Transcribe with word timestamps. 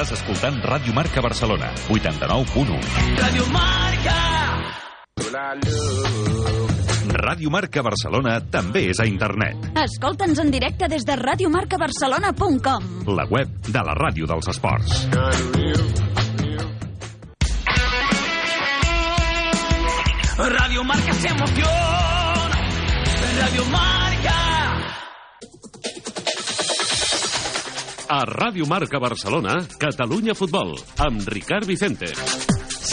Estàs 0.00 0.16
escoltant 0.16 0.54
Ràdio 0.64 0.94
Marca 0.96 1.20
Barcelona, 1.20 1.66
89.1. 1.92 2.78
Radio 3.18 3.44
Marca. 3.52 4.14
Ràdio 7.20 7.52
Marca 7.52 7.84
Barcelona 7.84 8.38
també 8.48 8.86
és 8.94 9.02
a 9.04 9.04
internet. 9.04 9.68
Escolta'ns 9.76 10.40
en 10.40 10.54
directe 10.56 10.88
des 10.88 11.04
de 11.04 11.18
radiomarcabarcelona.com. 11.20 12.88
La 13.12 13.28
web 13.28 13.52
de 13.68 13.84
la 13.90 13.92
ràdio 14.00 14.24
dels 14.24 14.48
esports. 14.48 15.04
Radio 20.48 20.84
Marca 20.84 21.12
se 21.12 21.28
emociona. 21.28 22.68
Radio 23.36 23.64
Marca. 23.68 23.99
A 28.10 28.24
Ràdio 28.26 28.66
Marca 28.66 28.98
Barcelona, 28.98 29.60
Catalunya 29.78 30.34
Futbol, 30.34 30.74
amb 30.98 31.28
Ricard 31.30 31.70
Vicente. 31.70 32.10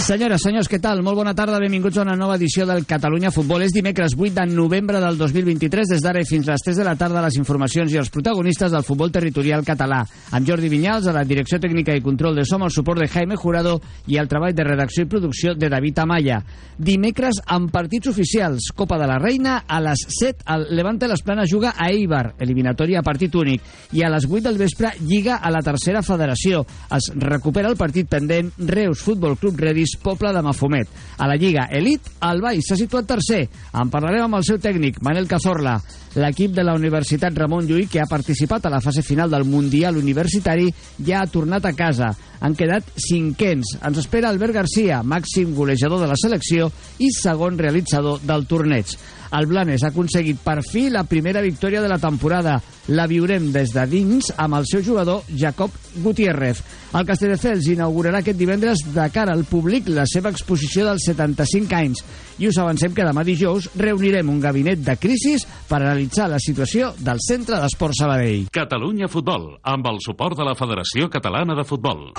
Senyores, 0.08 0.40
senyors, 0.40 0.70
què 0.72 0.78
tal? 0.80 1.02
Molt 1.04 1.18
bona 1.20 1.34
tarda, 1.36 1.58
benvinguts 1.60 1.98
a 2.00 2.04
una 2.06 2.14
nova 2.16 2.38
edició 2.38 2.64
del 2.64 2.86
Catalunya 2.88 3.28
Futbol. 3.28 3.66
És 3.66 3.74
dimecres 3.76 4.14
8 4.16 4.38
de 4.38 4.46
novembre 4.54 5.02
del 5.04 5.18
2023, 5.20 5.90
des 5.92 6.06
d'ara 6.06 6.22
i 6.24 6.28
fins 6.30 6.48
a 6.48 6.54
les 6.54 6.64
3 6.64 6.78
de 6.80 6.86
la 6.88 6.94
tarda, 6.96 7.20
les 7.26 7.36
informacions 7.36 7.92
i 7.92 8.00
els 8.00 8.08
protagonistes 8.08 8.72
del 8.72 8.86
futbol 8.88 9.12
territorial 9.12 9.66
català. 9.68 9.98
Amb 10.32 10.48
Jordi 10.48 10.70
Vinyals, 10.72 11.10
a 11.12 11.16
la 11.18 11.26
direcció 11.28 11.60
tècnica 11.60 11.92
i 11.92 12.04
control 12.06 12.40
de 12.40 12.46
Som, 12.48 12.64
el 12.64 12.72
suport 12.72 13.04
de 13.04 13.10
Jaime 13.12 13.36
Jurado 13.36 13.82
i 14.08 14.16
el 14.16 14.30
treball 14.32 14.56
de 14.56 14.64
redacció 14.64 15.04
i 15.04 15.10
producció 15.12 15.58
de 15.60 15.68
David 15.68 16.00
Amaya. 16.00 16.40
Dimecres 16.80 17.42
amb 17.44 17.68
partits 17.76 18.08
oficials. 18.08 18.70
Copa 18.80 18.96
de 19.02 19.12
la 19.12 19.20
Reina, 19.20 19.58
a 19.68 19.82
les 19.84 20.06
7, 20.22 20.48
el 20.56 20.66
Levante 20.80 21.12
Les 21.12 21.26
Planes 21.26 21.52
juga 21.52 21.74
a 21.76 21.90
Eibar, 21.92 22.38
eliminatòria 22.40 23.02
a 23.02 23.04
partit 23.04 23.36
únic. 23.36 23.68
I 23.92 24.08
a 24.08 24.14
les 24.16 24.24
8 24.24 24.48
del 24.48 24.64
vespre, 24.64 24.96
Lliga 25.04 25.42
a 25.44 25.52
la 25.52 25.66
tercera 25.68 26.00
federació. 26.00 26.64
Es 26.96 27.12
recupera 27.12 27.68
el 27.68 27.76
partit 27.76 28.08
pendent 28.08 28.56
Reus 28.72 29.04
Futbol 29.04 29.36
Club 29.36 29.60
Redis 29.60 29.97
Poble 30.04 30.32
de 30.34 30.42
Mafumet. 30.46 30.90
A 31.18 31.28
la 31.30 31.38
Lliga 31.40 31.68
Elit, 31.74 32.12
el 32.28 32.42
Baix 32.44 32.66
s'ha 32.68 32.78
situat 32.80 33.08
tercer. 33.10 33.44
En 33.74 33.92
parlarem 33.94 34.28
amb 34.28 34.40
el 34.40 34.46
seu 34.48 34.60
tècnic, 34.62 35.02
Manel 35.06 35.28
Cazorla. 35.30 35.78
L'equip 36.18 36.54
de 36.56 36.64
la 36.66 36.74
Universitat 36.78 37.36
Ramon 37.38 37.68
Llull, 37.68 37.90
que 37.90 38.02
ha 38.02 38.10
participat 38.10 38.66
a 38.66 38.72
la 38.74 38.82
fase 38.82 39.04
final 39.06 39.30
del 39.30 39.46
Mundial 39.46 39.98
Universitari, 39.98 40.72
ja 41.06 41.22
ha 41.22 41.30
tornat 41.30 41.66
a 41.66 41.76
casa. 41.78 42.14
Han 42.40 42.56
quedat 42.58 42.90
cinquens. 43.08 43.76
Ens 43.86 44.02
espera 44.02 44.30
Albert 44.30 44.56
Garcia, 44.62 45.04
màxim 45.04 45.54
golejador 45.58 46.02
de 46.02 46.10
la 46.10 46.18
selecció 46.18 46.72
i 47.00 47.12
segon 47.14 47.58
realitzador 47.58 48.22
del 48.26 48.48
torneig. 48.50 48.98
El 49.36 49.48
Blanes 49.50 49.84
ha 49.84 49.92
aconseguit 49.92 50.40
per 50.44 50.62
fi 50.66 50.88
la 50.94 51.04
primera 51.04 51.42
victòria 51.42 51.82
de 51.82 51.90
la 51.92 52.00
temporada. 52.00 52.58
La 52.88 53.08
viurem 53.10 53.50
des 53.52 53.74
de 53.76 53.84
dins 53.90 54.32
amb 54.38 54.56
el 54.60 54.68
seu 54.70 54.84
jugador 54.84 55.26
Jacob 55.36 55.74
Gutiérrez. 56.04 56.62
El 56.96 57.06
Castelldefels 57.08 57.68
inaugurarà 57.74 58.22
aquest 58.22 58.40
divendres 58.40 58.86
de 58.96 59.10
cara 59.12 59.34
al 59.36 59.44
públic 59.50 59.90
la 59.92 60.06
seva 60.08 60.32
exposició 60.32 60.86
dels 60.88 61.10
75 61.10 61.76
anys. 61.76 62.04
I 62.40 62.48
us 62.48 62.60
avancem 62.62 62.94
que 62.96 63.06
demà 63.06 63.26
dijous 63.28 63.68
reunirem 63.76 64.30
un 64.32 64.40
gabinet 64.40 64.84
de 64.86 64.96
crisis 65.02 65.48
per 65.68 65.82
analitzar 65.82 66.30
la 66.32 66.40
situació 66.40 66.94
del 66.98 67.20
Centre 67.28 67.60
d'Esport 67.60 67.98
Sabadell. 68.00 68.48
Catalunya 68.54 69.12
Futbol, 69.12 69.58
amb 69.64 69.92
el 69.92 70.00
suport 70.06 70.38
de 70.40 70.48
la 70.48 70.56
Federació 70.56 71.12
Catalana 71.12 71.58
de 71.58 71.68
Futbol. 71.68 72.12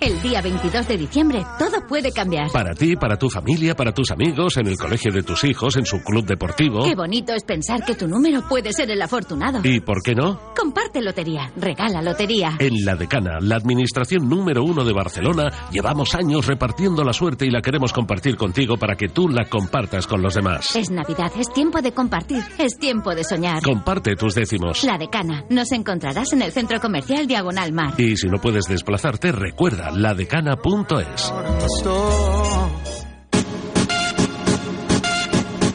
El 0.00 0.22
día 0.22 0.40
22 0.40 0.88
de 0.88 0.96
diciembre 0.96 1.44
todo 1.58 1.86
puede 1.86 2.10
cambiar. 2.10 2.50
Para 2.50 2.74
ti, 2.74 2.96
para 2.96 3.16
tu 3.16 3.28
familia, 3.28 3.74
para 3.74 3.92
tus 3.92 4.10
amigos, 4.10 4.56
en 4.56 4.66
el 4.66 4.76
colegio 4.76 5.12
de 5.12 5.22
tus 5.22 5.44
hijos, 5.44 5.76
en 5.76 5.84
su 5.84 6.02
club 6.02 6.24
deportivo. 6.24 6.84
Qué 6.84 6.94
bonito 6.94 7.34
es 7.34 7.44
pensar 7.44 7.84
que 7.84 7.94
tu 7.94 8.08
número 8.08 8.42
puede 8.48 8.72
ser 8.72 8.90
el 8.90 9.02
afortunado. 9.02 9.60
¿Y 9.62 9.80
por 9.80 10.02
qué 10.02 10.14
no? 10.14 10.40
Comparte 10.56 11.02
lotería, 11.02 11.52
regala 11.56 12.00
lotería. 12.00 12.56
En 12.58 12.72
La 12.84 12.96
Decana, 12.96 13.38
la 13.40 13.56
administración 13.56 14.28
número 14.28 14.64
uno 14.64 14.84
de 14.84 14.92
Barcelona, 14.92 15.50
llevamos 15.70 16.14
años 16.14 16.46
repartiendo 16.46 17.04
la 17.04 17.12
suerte 17.12 17.46
y 17.46 17.50
la 17.50 17.60
queremos 17.60 17.92
compartir 17.92 18.36
contigo 18.36 18.76
para 18.78 18.96
que 18.96 19.08
tú 19.08 19.28
la 19.28 19.44
compartas 19.50 20.06
con 20.06 20.22
los 20.22 20.34
demás. 20.34 20.74
Es 20.76 20.90
Navidad, 20.90 21.30
es 21.38 21.52
tiempo 21.52 21.82
de 21.82 21.92
compartir, 21.92 22.42
es 22.58 22.78
tiempo 22.78 23.14
de 23.14 23.24
soñar. 23.24 23.62
Comparte 23.62 24.16
tus 24.16 24.34
décimos. 24.34 24.82
La 24.84 24.96
Decana, 24.96 25.44
nos 25.50 25.72
encontrarás 25.72 26.32
en 26.32 26.42
el 26.42 26.52
centro 26.52 26.80
comercial 26.80 27.26
Diagonal 27.26 27.72
Mar. 27.72 27.94
Y 27.98 28.13
si 28.16 28.28
no 28.28 28.40
puedes 28.40 28.66
desplazarte, 28.66 29.32
recuerda 29.32 29.90
ladecana.es. 29.90 31.32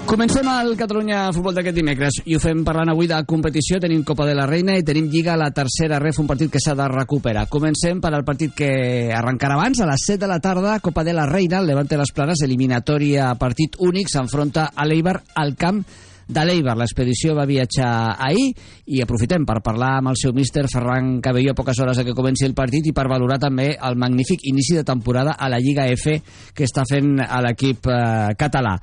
Comencem 0.10 0.48
el 0.50 0.72
Catalunya 0.74 1.28
Futbol 1.30 1.54
d'aquest 1.54 1.76
dimecres 1.78 2.16
i 2.26 2.34
ho 2.34 2.40
fem 2.42 2.64
parlant 2.66 2.90
avui 2.90 3.06
de 3.06 3.20
competició. 3.30 3.78
Tenim 3.78 4.02
Copa 4.02 4.26
de 4.26 4.34
la 4.34 4.48
Reina 4.50 4.74
i 4.74 4.82
tenim 4.82 5.06
Lliga 5.06 5.36
a 5.36 5.38
la 5.38 5.52
tercera 5.54 6.00
ref, 6.02 6.18
un 6.18 6.26
partit 6.26 6.50
que 6.50 6.58
s'ha 6.58 6.74
de 6.74 6.88
recuperar. 6.90 7.46
Comencem 7.46 8.02
per 8.02 8.10
al 8.18 8.26
partit 8.26 8.56
que 8.58 8.72
arrencarà 9.14 9.54
abans, 9.60 9.84
a 9.84 9.86
les 9.86 10.08
7 10.10 10.24
de 10.26 10.32
la 10.32 10.40
tarda, 10.42 10.80
Copa 10.82 11.04
de 11.06 11.14
la 11.14 11.28
Reina, 11.30 11.60
el 11.62 11.70
Levante 11.70 12.00
les 12.02 12.10
Planes, 12.10 12.42
eliminatòria 12.42 13.36
partit 13.38 13.78
únic, 13.86 14.10
s'enfronta 14.10 14.72
a 14.74 14.90
l'Eibar 14.90 15.20
al 15.38 15.54
camp 15.54 15.84
de 16.30 16.46
l'Eibar. 16.46 16.78
L'expedició 16.78 17.34
va 17.38 17.48
viatjar 17.50 17.90
ahir 18.22 18.52
i 18.94 19.02
aprofitem 19.04 19.48
per 19.50 19.60
parlar 19.66 19.96
amb 19.98 20.14
el 20.14 20.20
seu 20.22 20.34
míster 20.38 20.68
Ferran 20.72 21.18
Cabelló 21.26 21.56
a 21.56 21.58
poques 21.58 21.82
hores 21.82 21.98
de 21.98 22.06
que 22.06 22.18
comenci 22.18 22.46
el 22.46 22.56
partit 22.58 22.86
i 22.88 22.96
per 22.96 23.10
valorar 23.10 23.40
també 23.42 23.72
el 23.76 23.98
magnífic 24.00 24.46
inici 24.52 24.78
de 24.78 24.86
temporada 24.86 25.36
a 25.38 25.50
la 25.50 25.60
Lliga 25.60 25.90
F 25.90 26.20
que 26.54 26.68
està 26.70 26.86
fent 26.90 27.18
a 27.26 27.42
l'equip 27.46 27.90
eh, 27.90 28.36
català. 28.38 28.78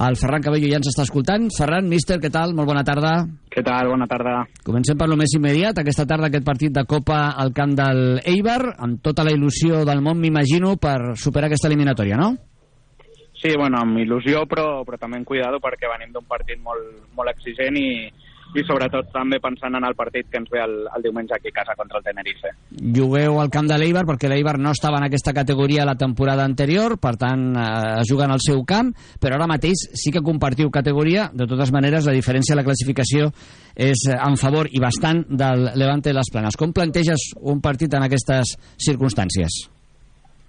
El 0.00 0.16
Ferran 0.16 0.40
Cabello 0.40 0.68
ja 0.70 0.78
ens 0.78 0.88
està 0.88 1.04
escoltant. 1.04 1.50
Ferran, 1.52 1.88
míster, 1.90 2.16
què 2.22 2.30
tal? 2.32 2.54
Molt 2.56 2.70
bona 2.70 2.84
tarda. 2.86 3.18
Què 3.52 3.60
tal? 3.66 3.90
Bona 3.92 4.06
tarda. 4.08 4.46
Comencem 4.64 4.96
per 4.96 5.10
lo 5.10 5.18
més 5.20 5.34
immediat. 5.36 5.76
Aquesta 5.82 6.06
tarda 6.08 6.30
aquest 6.30 6.46
partit 6.46 6.72
de 6.72 6.86
Copa 6.88 7.34
al 7.36 7.52
camp 7.52 7.74
del 7.76 8.22
Eibar, 8.24 8.62
amb 8.80 9.02
tota 9.04 9.26
la 9.26 9.34
il·lusió 9.36 9.84
del 9.84 10.00
món, 10.00 10.16
m'imagino, 10.22 10.78
per 10.80 11.18
superar 11.20 11.50
aquesta 11.50 11.68
eliminatòria, 11.68 12.16
no? 12.16 12.32
Sí, 13.40 13.54
bueno, 13.56 13.78
amb 13.80 13.96
il·lusió, 13.96 14.44
però, 14.48 14.82
però 14.84 14.98
també 15.00 15.16
en 15.16 15.24
cuidado 15.24 15.60
perquè 15.64 15.88
venim 15.88 16.12
d'un 16.12 16.26
partit 16.28 16.60
molt, 16.60 17.06
molt 17.16 17.30
exigent 17.32 17.78
i, 17.80 18.10
i 18.52 18.64
sobretot 18.68 19.08
també 19.14 19.38
pensant 19.40 19.78
en 19.78 19.86
el 19.88 19.96
partit 19.96 20.28
que 20.28 20.36
ens 20.42 20.50
ve 20.52 20.60
el, 20.60 20.74
el 20.92 21.06
diumenge 21.06 21.32
aquí 21.36 21.48
a 21.48 21.56
casa 21.62 21.76
contra 21.78 22.00
el 22.00 22.04
Tenerife. 22.04 22.52
Jugueu 22.98 23.40
al 23.40 23.48
camp 23.48 23.70
de 23.70 23.80
l'Eibar 23.80 24.04
perquè 24.08 24.28
l'Eibar 24.28 24.58
no 24.60 24.74
estava 24.76 25.00
en 25.00 25.08
aquesta 25.08 25.32
categoria 25.32 25.88
la 25.88 25.96
temporada 25.96 26.44
anterior, 26.44 26.98
per 27.00 27.14
tant 27.20 27.48
eh, 27.54 28.04
juguen 28.10 28.36
al 28.36 28.44
seu 28.44 28.60
camp, 28.68 28.92
però 29.22 29.40
ara 29.40 29.48
mateix 29.48 29.88
sí 29.96 30.12
que 30.12 30.24
compartiu 30.26 30.68
categoria, 30.68 31.30
de 31.32 31.48
totes 31.48 31.72
maneres 31.72 32.04
la 32.04 32.16
diferència 32.16 32.52
de 32.52 32.60
la 32.60 32.68
classificació 32.68 33.32
és 33.72 34.04
en 34.12 34.36
favor 34.36 34.68
i 34.68 34.84
bastant 34.84 35.24
del 35.30 35.70
Levante 35.80 36.12
de 36.12 36.18
les 36.20 36.28
Planes. 36.28 36.60
Com 36.60 36.76
planteges 36.76 37.30
un 37.40 37.64
partit 37.64 37.96
en 37.96 38.04
aquestes 38.04 38.58
circumstàncies? 38.76 39.62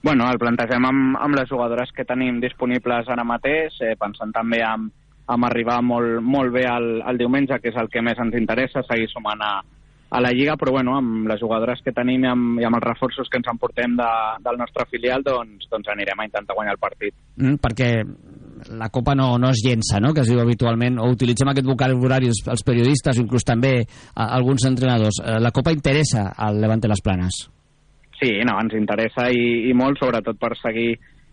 Bueno, 0.01 0.25
el 0.33 0.39
plantegem 0.41 0.85
amb, 0.87 1.17
amb 1.21 1.37
les 1.37 1.49
jugadores 1.49 1.91
que 1.93 2.07
tenim 2.09 2.39
disponibles 2.41 3.09
ara 3.09 3.25
mateix, 3.27 3.75
eh, 3.85 3.93
pensant 3.99 4.33
també 4.33 4.63
amb, 4.65 4.89
amb 5.29 5.45
arribar 5.45 5.81
molt, 5.85 6.19
molt 6.25 6.53
bé 6.53 6.65
al, 6.65 6.95
al 7.05 7.19
diumenge, 7.21 7.59
que 7.61 7.69
és 7.69 7.77
el 7.77 7.89
que 7.93 8.01
més 8.01 8.19
ens 8.19 8.35
interessa, 8.39 8.81
seguir 8.87 9.07
sumant 9.11 9.43
a, 9.45 9.51
a 10.11 10.21
la 10.25 10.31
Lliga, 10.33 10.57
però 10.59 10.73
bueno, 10.75 10.97
amb 10.97 11.29
les 11.29 11.39
jugadores 11.39 11.79
que 11.85 11.93
tenim 11.95 12.25
i 12.25 12.31
amb, 12.31 12.59
i 12.59 12.65
amb 12.67 12.79
els 12.79 12.87
reforços 12.87 13.29
que 13.29 13.39
ens 13.39 13.47
emportem 13.53 13.93
de, 13.99 14.09
del 14.43 14.59
nostre 14.59 14.89
filial, 14.89 15.23
doncs, 15.23 15.69
doncs 15.71 15.93
anirem 15.93 16.19
a 16.19 16.27
intentar 16.27 16.57
guanyar 16.57 16.75
el 16.75 16.81
partit. 16.81 17.15
Mm, 17.37 17.61
perquè 17.61 17.93
la 18.81 18.89
Copa 18.89 19.15
no, 19.15 19.35
no 19.37 19.53
es 19.53 19.63
llença, 19.63 20.01
no?, 20.03 20.15
que 20.17 20.25
es 20.25 20.33
diu 20.33 20.41
habitualment, 20.41 20.99
o 20.99 21.07
utilitzem 21.13 21.53
aquest 21.53 21.69
vocabulari 21.69 22.33
els, 22.33 22.43
els 22.49 22.65
periodistes, 22.67 23.21
inclús 23.21 23.47
també 23.47 23.77
a, 23.85 24.33
alguns 24.35 24.65
entrenadors. 24.67 25.21
Eh, 25.23 25.39
la 25.39 25.53
Copa 25.55 25.77
interessa 25.77 26.31
al 26.35 26.59
Levante 26.61 26.89
les 26.91 27.05
Planes. 27.05 27.45
Sí, 28.21 28.35
no, 28.45 28.59
ens 28.61 28.75
interessa 28.77 29.31
i, 29.33 29.71
i 29.71 29.73
molt, 29.73 29.97
sobretot 29.97 30.37
per 30.37 30.53
seguir 30.59 30.91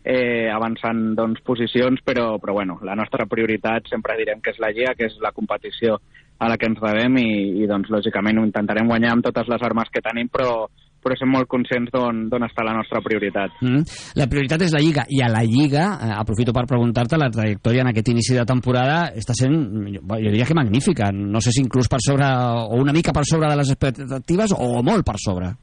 eh, 0.08 0.48
avançant 0.48 1.12
doncs, 1.18 1.42
posicions, 1.44 2.00
però, 2.04 2.38
però 2.40 2.54
bueno, 2.56 2.78
la 2.86 2.96
nostra 2.96 3.26
prioritat 3.28 3.90
sempre 3.92 4.16
direm 4.16 4.40
que 4.40 4.54
és 4.54 4.62
la 4.62 4.72
Lliga, 4.72 4.96
que 4.96 5.10
és 5.10 5.18
la 5.20 5.34
competició 5.36 5.98
a 6.38 6.48
la 6.48 6.56
que 6.56 6.68
ens 6.70 6.80
rebem 6.80 7.18
i, 7.20 7.30
i 7.60 7.68
doncs, 7.68 7.90
lògicament 7.92 8.38
ho 8.40 8.46
intentarem 8.46 8.88
guanyar 8.88 9.16
amb 9.16 9.26
totes 9.26 9.50
les 9.52 9.64
armes 9.68 9.90
que 9.92 10.00
tenim, 10.00 10.30
però, 10.32 10.64
però 11.02 11.18
som 11.18 11.32
molt 11.34 11.50
conscients 11.50 11.92
d'on 11.92 12.48
està 12.48 12.64
la 12.64 12.76
nostra 12.78 13.02
prioritat. 13.04 13.60
Mm. 13.60 13.84
La 14.22 14.30
prioritat 14.30 14.64
és 14.64 14.72
la 14.72 14.80
Lliga, 14.80 15.04
i 15.12 15.20
a 15.20 15.28
la 15.28 15.44
Lliga, 15.44 15.90
eh, 15.98 16.12
aprofito 16.16 16.56
per 16.56 16.64
preguntar-te, 16.70 17.20
la 17.20 17.28
trajectòria 17.34 17.84
en 17.84 17.92
aquest 17.92 18.14
inici 18.14 18.38
de 18.38 18.48
temporada 18.48 19.08
està 19.12 19.36
sent, 19.36 19.60
jo, 19.92 20.06
jo 20.08 20.24
diria 20.30 20.48
que 20.48 20.56
magnífica, 20.56 21.12
no 21.12 21.44
sé 21.44 21.52
si 21.52 21.66
inclús 21.66 21.90
per 21.90 22.00
sobre, 22.00 22.32
o 22.64 22.80
una 22.80 22.96
mica 22.96 23.12
per 23.12 23.26
sobre 23.28 23.50
de 23.50 23.60
les 23.60 23.76
expectatives, 23.76 24.56
o 24.56 24.78
molt 24.80 25.04
per 25.04 25.20
sobre. 25.20 25.56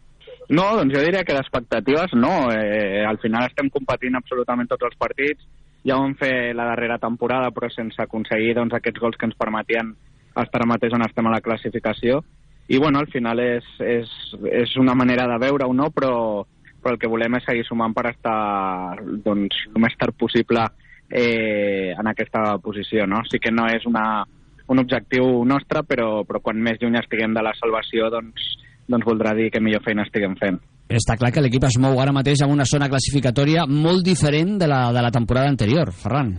No, 0.49 0.65
doncs 0.77 0.93
jo 0.93 1.01
diria 1.01 1.23
que 1.25 1.33
d'expectatives 1.33 2.13
no. 2.13 2.51
Eh, 2.53 3.03
al 3.05 3.17
final 3.21 3.47
estem 3.47 3.69
competint 3.73 4.17
absolutament 4.17 4.69
tots 4.69 4.85
els 4.85 4.97
partits. 4.99 5.45
Ja 5.85 5.97
ho 5.97 6.03
vam 6.03 6.15
fer 6.17 6.53
la 6.57 6.67
darrera 6.71 6.97
temporada, 7.01 7.51
però 7.53 7.69
sense 7.69 8.01
aconseguir 8.01 8.55
doncs, 8.57 8.73
aquests 8.73 9.01
gols 9.01 9.17
que 9.17 9.29
ens 9.29 9.37
permetien 9.37 9.93
estar 10.35 10.61
ara 10.61 10.69
mateix 10.69 10.93
on 10.93 11.05
estem 11.05 11.27
a 11.27 11.35
la 11.35 11.41
classificació. 11.41 12.21
I 12.67 12.79
bueno, 12.81 12.99
al 12.99 13.09
final 13.13 13.39
és, 13.39 13.65
és, 13.79 14.11
és 14.49 14.75
una 14.81 14.95
manera 14.97 15.27
de 15.29 15.37
veure-ho, 15.41 15.73
no? 15.73 15.91
però, 15.93 16.45
però 16.81 16.95
el 16.95 17.01
que 17.01 17.09
volem 17.09 17.37
és 17.37 17.45
seguir 17.45 17.65
sumant 17.67 17.93
per 17.93 18.07
estar 18.09 18.97
doncs, 19.25 19.67
el 19.69 19.81
més 19.81 19.93
tard 20.01 20.17
possible 20.17 20.65
eh, 21.09 21.93
en 21.93 22.09
aquesta 22.09 22.57
posició. 22.61 23.05
No? 23.05 23.21
Sí 23.29 23.41
que 23.41 23.53
no 23.53 23.67
és 23.69 23.85
una, 23.85 24.25
un 24.67 24.81
objectiu 24.81 25.43
nostre, 25.45 25.85
però, 25.85 26.25
però 26.25 26.41
quan 26.41 26.61
més 26.61 26.81
lluny 26.81 26.97
estiguem 26.99 27.37
de 27.37 27.45
la 27.45 27.53
salvació, 27.59 28.09
doncs, 28.13 28.55
doncs 28.87 29.05
voldrà 29.07 29.33
dir 29.37 29.49
que 29.51 29.61
millor 29.63 29.83
feina 29.85 30.05
estiguem 30.05 30.35
fent. 30.39 30.59
Està 30.85 31.15
clar 31.17 31.31
que 31.33 31.41
l'equip 31.41 31.63
es 31.65 31.79
mou 31.81 31.97
ara 32.01 32.13
mateix 32.13 32.43
en 32.45 32.51
una 32.53 32.67
zona 32.69 32.89
classificatòria 32.91 33.65
molt 33.65 34.05
diferent 34.05 34.59
de 34.61 34.67
la, 34.69 34.91
de 34.93 35.01
la 35.01 35.11
temporada 35.13 35.49
anterior, 35.49 35.91
Ferran. 35.91 36.35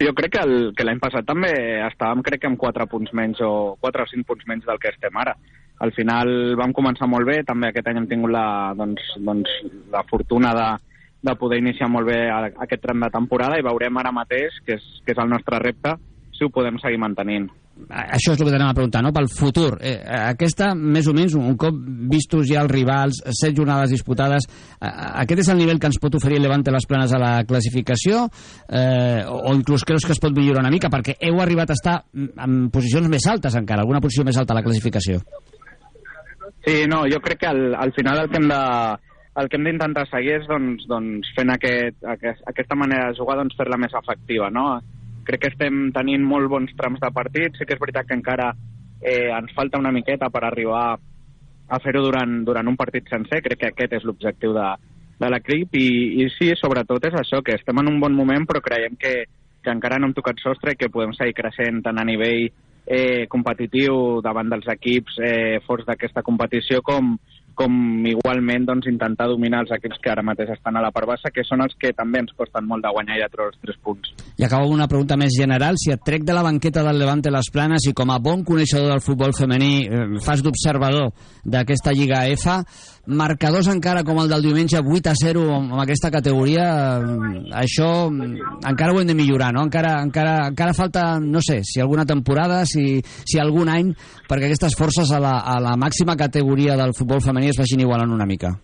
Jo 0.00 0.14
crec 0.16 0.32
que, 0.36 0.44
el, 0.46 0.54
que 0.76 0.86
l'any 0.86 1.00
passat 1.02 1.26
també 1.28 1.50
estàvem, 1.88 2.22
crec 2.24 2.42
que 2.42 2.48
amb 2.48 2.60
4 2.60 2.86
punts 2.88 3.12
menys 3.18 3.42
o 3.44 3.74
4 3.82 4.06
o 4.06 4.10
5 4.14 4.28
punts 4.28 4.48
menys 4.48 4.64
del 4.68 4.80
que 4.80 4.92
estem 4.94 5.18
ara. 5.20 5.34
Al 5.82 5.92
final 5.92 6.56
vam 6.56 6.72
començar 6.72 7.08
molt 7.10 7.26
bé, 7.28 7.40
també 7.44 7.68
aquest 7.68 7.90
any 7.90 8.00
hem 8.00 8.08
tingut 8.08 8.32
la, 8.32 8.46
doncs, 8.78 9.02
doncs, 9.26 9.50
la 9.92 10.04
fortuna 10.08 10.54
de, 10.56 10.68
de 11.28 11.34
poder 11.38 11.58
iniciar 11.60 11.90
molt 11.90 12.08
bé 12.08 12.20
aquest 12.30 12.82
tram 12.82 13.02
de 13.04 13.10
temporada 13.12 13.58
i 13.58 13.66
veurem 13.66 13.98
ara 14.00 14.14
mateix, 14.14 14.62
que 14.64 14.78
és, 14.78 14.86
que 15.04 15.12
és 15.12 15.20
el 15.20 15.28
nostre 15.34 15.60
repte, 15.60 15.96
si 16.32 16.46
ho 16.46 16.54
podem 16.54 16.78
seguir 16.80 17.02
mantenint 17.02 17.50
això 17.88 18.34
és 18.34 18.40
el 18.40 18.46
que 18.46 18.52
t'anem 18.52 18.70
a 18.70 18.76
preguntar, 18.76 19.02
no? 19.04 19.12
Pel 19.14 19.28
futur. 19.32 19.76
Eh, 19.80 19.96
aquesta, 20.32 20.72
més 20.76 21.08
o 21.08 21.14
menys, 21.16 21.34
un 21.38 21.56
cop 21.60 21.76
vistos 22.12 22.46
ja 22.50 22.62
els 22.62 22.72
rivals, 22.72 23.22
set 23.38 23.56
jornades 23.56 23.92
disputades, 23.94 24.46
eh, 24.78 24.90
aquest 25.24 25.44
és 25.44 25.52
el 25.52 25.60
nivell 25.62 25.80
que 25.80 25.90
ens 25.90 26.00
pot 26.02 26.14
oferir 26.18 26.38
el 26.38 26.46
Levante 26.46 26.74
les 26.74 26.86
planes 26.88 27.12
a 27.12 27.20
la 27.22 27.32
classificació 27.48 28.26
eh, 28.68 29.22
o 29.26 29.54
inclús 29.54 29.86
creus 29.88 30.06
que 30.06 30.12
es 30.16 30.22
pot 30.22 30.34
millorar 30.36 30.64
una 30.64 30.74
mica? 30.74 30.90
Perquè 30.92 31.16
heu 31.20 31.40
arribat 31.42 31.72
a 31.72 31.78
estar 31.78 31.96
en 32.14 32.66
posicions 32.74 33.08
més 33.12 33.26
altes 33.30 33.56
encara, 33.58 33.86
alguna 33.86 34.02
posició 34.04 34.26
més 34.28 34.38
alta 34.38 34.54
a 34.54 34.60
la 34.60 34.66
classificació. 34.66 35.22
Sí, 36.62 36.84
no, 36.86 37.02
jo 37.10 37.18
crec 37.24 37.40
que 37.42 37.50
al, 37.50 37.72
al 37.74 37.92
final 37.96 38.22
el 38.22 38.30
que 38.30 38.38
hem 38.38 38.50
de 38.52 38.62
el 39.40 39.48
que 39.48 39.56
hem 39.56 39.64
d'intentar 39.64 40.04
seguir 40.10 40.34
és 40.36 40.48
doncs, 40.48 40.84
doncs 40.90 41.30
fent 41.36 41.52
aquest, 41.54 41.96
aquest, 42.04 42.42
aquesta 42.50 42.76
manera 42.76 43.08
de 43.08 43.16
jugar 43.16 43.38
doncs, 43.40 43.56
fer-la 43.56 43.78
més 43.80 43.94
efectiva, 43.96 44.50
no? 44.52 44.66
Crec 45.26 45.44
que 45.44 45.52
estem 45.52 45.88
tenint 45.94 46.24
molt 46.26 46.50
bons 46.50 46.72
trams 46.78 47.00
de 47.02 47.10
partit. 47.14 47.56
Sí 47.58 47.66
que 47.66 47.76
és 47.76 47.82
veritat 47.82 48.08
que 48.08 48.18
encara 48.18 48.52
eh, 49.00 49.30
ens 49.30 49.52
falta 49.56 49.80
una 49.80 49.92
miqueta 49.94 50.30
per 50.30 50.44
arribar 50.46 50.86
a 51.72 51.78
fer-ho 51.80 52.02
durant, 52.04 52.42
durant 52.44 52.68
un 52.68 52.76
partit 52.76 53.08
sencer. 53.10 53.42
Crec 53.44 53.60
que 53.60 53.70
aquest 53.72 53.98
és 53.98 54.08
l'objectiu 54.08 54.54
de, 54.56 54.66
de 55.22 55.30
l'equip 55.30 55.78
i, 55.78 55.88
i 56.22 56.28
sí, 56.34 56.50
sobretot 56.58 57.06
és 57.08 57.16
això, 57.18 57.42
que 57.44 57.56
estem 57.58 57.78
en 57.82 57.92
un 57.94 58.00
bon 58.02 58.14
moment 58.16 58.46
però 58.48 58.62
creiem 58.64 58.98
que, 59.00 59.14
que 59.62 59.72
encara 59.72 60.00
no 60.00 60.10
hem 60.10 60.16
tocat 60.16 60.42
sostre 60.42 60.74
i 60.74 60.78
que 60.80 60.90
podem 60.92 61.14
seguir 61.16 61.36
creixent 61.38 61.82
tant 61.84 62.00
a 62.00 62.06
nivell 62.08 62.48
eh, 62.86 63.26
competitiu 63.30 64.20
davant 64.24 64.50
dels 64.50 64.66
equips 64.74 65.20
eh, 65.22 65.60
forts 65.66 65.86
d'aquesta 65.86 66.24
competició 66.26 66.82
com, 66.82 67.14
com 67.58 68.06
igualment 68.08 68.66
doncs, 68.68 68.88
intentar 68.90 69.28
dominar 69.30 69.62
els 69.64 69.72
equips 69.76 70.00
que 70.02 70.12
ara 70.12 70.24
mateix 70.26 70.52
estan 70.54 70.76
a 70.76 70.82
la 70.84 70.92
part 70.94 71.08
baixa, 71.10 71.32
que 71.34 71.44
són 71.46 71.64
els 71.64 71.74
que 71.80 71.92
també 71.96 72.22
ens 72.22 72.34
costen 72.38 72.66
molt 72.68 72.84
de 72.84 72.92
guanyar 72.94 73.18
i 73.18 73.24
de 73.24 73.30
treure 73.32 73.52
els 73.52 73.60
tres 73.62 73.78
punts. 73.82 74.12
I 74.38 74.46
acabo 74.46 74.68
amb 74.68 74.76
una 74.78 74.88
pregunta 74.90 75.18
més 75.20 75.34
general. 75.36 75.78
Si 75.80 75.92
et 75.94 76.02
trec 76.04 76.26
de 76.28 76.36
la 76.36 76.44
banqueta 76.46 76.84
del 76.86 77.00
Levante 77.02 77.32
les 77.32 77.50
Planes 77.52 77.86
i 77.88 77.94
com 77.96 78.10
a 78.10 78.20
bon 78.22 78.44
coneixedor 78.44 78.90
del 78.92 79.04
futbol 79.04 79.36
femení 79.36 79.72
eh, 79.84 80.06
fas 80.24 80.42
d'observador 80.44 81.12
d'aquesta 81.44 81.94
Lliga 81.96 82.24
EFA, 82.30 82.62
marcadors 83.06 83.66
encara 83.66 84.04
com 84.06 84.20
el 84.22 84.28
del 84.30 84.44
diumenge 84.46 84.78
8 84.78 85.10
a 85.10 85.14
0 85.18 85.42
amb 85.56 85.74
aquesta 85.82 86.10
categoria, 86.14 86.66
eh, 87.02 87.42
això 87.64 87.88
encara 88.08 88.92
ho 88.92 89.00
hem 89.00 89.08
de 89.10 89.16
millorar, 89.18 89.52
no? 89.52 89.64
Encara, 89.66 90.00
encara, 90.02 90.48
encara 90.48 90.74
falta, 90.74 91.18
no 91.20 91.40
sé, 91.42 91.62
si 91.64 91.80
alguna 91.80 92.06
temporada, 92.06 92.64
si, 92.66 93.02
si 93.02 93.40
algun 93.42 93.68
any, 93.68 93.94
perquè 94.28 94.46
aquestes 94.46 94.76
forces 94.78 95.10
a 95.10 95.20
la, 95.22 95.38
a 95.40 95.58
la 95.60 95.74
màxima 95.76 96.16
categoria 96.16 96.76
del 96.78 96.94
futbol 96.94 97.22
femení 97.22 97.50
es 97.50 97.58
vagin 97.58 97.82
igualant 97.82 98.12
una 98.12 98.26
mica? 98.26 98.54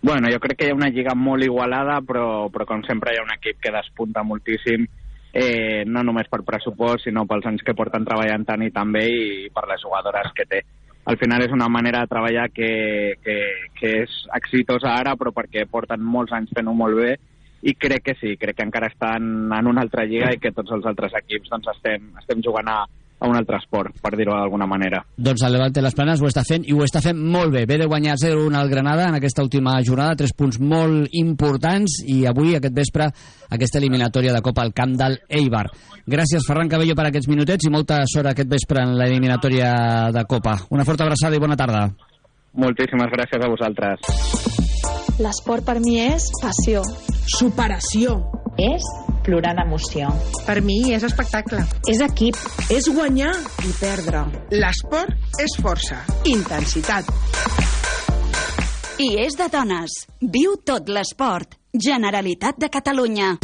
Bueno, 0.00 0.30
jo 0.30 0.38
crec 0.38 0.58
que 0.58 0.66
hi 0.68 0.72
ha 0.72 0.78
una 0.78 0.90
lliga 0.90 1.14
molt 1.18 1.42
igualada, 1.42 1.98
però, 2.06 2.48
però 2.54 2.66
com 2.66 2.82
sempre 2.86 3.14
hi 3.14 3.18
ha 3.18 3.26
un 3.26 3.34
equip 3.34 3.58
que 3.62 3.74
despunta 3.74 4.22
moltíssim, 4.22 4.86
eh, 5.32 5.84
no 5.86 6.02
només 6.06 6.30
per 6.30 6.44
pressupost, 6.46 7.06
sinó 7.06 7.26
pels 7.26 7.46
anys 7.50 7.64
que 7.66 7.74
porten 7.74 8.06
treballant 8.06 8.46
tant 8.46 8.62
i 8.66 8.70
també 8.74 9.04
i 9.10 9.48
per 9.54 9.66
les 9.70 9.82
jugadores 9.82 10.30
que 10.34 10.46
té. 10.46 10.62
Al 11.08 11.16
final 11.16 11.40
és 11.40 11.52
una 11.56 11.70
manera 11.72 12.02
de 12.04 12.10
treballar 12.10 12.50
que, 12.52 12.68
que, 13.24 13.36
que 13.78 13.92
és 14.02 14.16
exitosa 14.36 14.90
ara, 14.92 15.14
però 15.16 15.32
perquè 15.32 15.64
porten 15.64 16.02
molts 16.04 16.34
anys 16.36 16.52
fent-ho 16.52 16.74
molt 16.76 16.98
bé 17.00 17.14
i 17.64 17.72
crec 17.74 18.04
que 18.04 18.14
sí, 18.20 18.34
crec 18.36 18.58
que 18.58 18.66
encara 18.66 18.90
estan 18.92 19.48
en 19.56 19.70
una 19.70 19.82
altra 19.82 20.04
lliga 20.04 20.34
i 20.34 20.40
que 20.42 20.52
tots 20.54 20.70
els 20.76 20.84
altres 20.86 21.16
equips 21.18 21.48
doncs, 21.50 21.70
estem, 21.72 22.10
estem 22.20 22.44
jugant 22.44 22.68
a, 22.70 22.82
a 23.18 23.28
un 23.28 23.36
altre 23.36 23.58
esport, 23.58 23.96
per 24.02 24.12
dir-ho 24.16 24.36
d'alguna 24.36 24.66
manera. 24.70 25.00
Doncs 25.16 25.42
el 25.46 25.52
Levante 25.56 25.82
les 25.82 25.94
Planes 25.94 26.22
ho 26.22 26.28
està 26.28 26.44
fent 26.46 26.66
i 26.66 26.74
ho 26.74 26.84
està 26.84 27.02
fent 27.02 27.18
molt 27.18 27.52
bé. 27.54 27.64
Ve 27.66 27.78
de 27.80 27.88
guanyar 27.90 28.16
0-1 28.20 28.56
al 28.58 28.70
Granada 28.70 29.08
en 29.08 29.18
aquesta 29.18 29.42
última 29.42 29.74
jornada, 29.86 30.16
tres 30.18 30.34
punts 30.38 30.60
molt 30.60 31.08
importants 31.18 31.98
i 32.06 32.20
avui, 32.30 32.54
aquest 32.56 32.74
vespre, 32.74 33.08
aquesta 33.50 33.82
eliminatòria 33.82 34.34
de 34.34 34.42
Copa 34.44 34.62
al 34.62 34.74
camp 34.76 34.94
del 34.98 35.18
Eibar. 35.28 35.66
Gràcies, 36.08 36.46
Ferran 36.46 36.70
Cabello, 36.70 36.94
per 36.96 37.08
aquests 37.08 37.28
minutets 37.28 37.66
i 37.66 37.72
molta 37.74 38.00
sort 38.06 38.30
aquest 38.30 38.48
vespre 38.48 38.84
en 38.86 38.94
l'eliminatòria 38.98 39.72
de 40.14 40.24
Copa. 40.30 40.56
Una 40.70 40.86
forta 40.86 41.04
abraçada 41.04 41.36
i 41.36 41.42
bona 41.42 41.58
tarda. 41.58 41.88
Moltíssimes 42.58 43.10
gràcies 43.12 43.44
a 43.44 43.50
vosaltres. 43.50 44.68
L'esport 45.18 45.66
per 45.66 45.80
mi 45.82 45.98
és 46.00 46.30
passió. 46.40 46.84
Superació. 47.38 48.20
És 48.58 48.82
plorar 49.22 49.52
d'emoció. 49.54 50.08
Per 50.42 50.56
mi 50.66 50.80
és 50.90 51.04
espectacle. 51.06 51.60
És 51.86 52.00
equip. 52.02 52.34
És 52.74 52.88
guanyar 52.90 53.30
i 53.62 53.70
perdre. 53.78 54.24
L'esport 54.50 55.38
és 55.38 55.54
força. 55.62 56.00
Intensitat. 56.26 57.06
I 58.98 59.12
és 59.22 59.38
de 59.38 59.46
dones. 59.52 59.94
Viu 60.18 60.56
tot 60.66 60.90
l'esport. 60.90 61.54
Generalitat 61.70 62.58
de 62.58 62.66
Catalunya. 62.66 63.36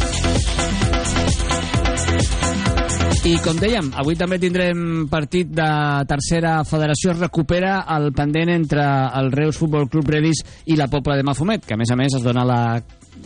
I 3.25 3.37
com 3.41 3.57
dèiem, 3.57 3.87
avui 3.97 4.19
també 4.19 4.37
tindrem 4.37 5.07
partit 5.09 5.47
de 5.47 5.69
tercera 6.11 6.59
federació. 6.67 7.15
Es 7.15 7.23
recupera 7.23 7.79
el 7.95 8.11
pendent 8.13 8.51
entre 8.51 8.83
el 9.15 9.31
Reus 9.31 9.63
Futbol 9.63 9.87
Club 9.89 10.11
Redis 10.11 10.43
i 10.67 10.75
la 10.75 10.91
Pobla 10.91 11.15
de 11.15 11.23
Mafumet, 11.23 11.63
que 11.65 11.73
a 11.73 11.79
més 11.79 11.89
a 11.89 11.97
més 11.97 12.19
es 12.19 12.27
dona 12.27 12.43
la 12.45 12.59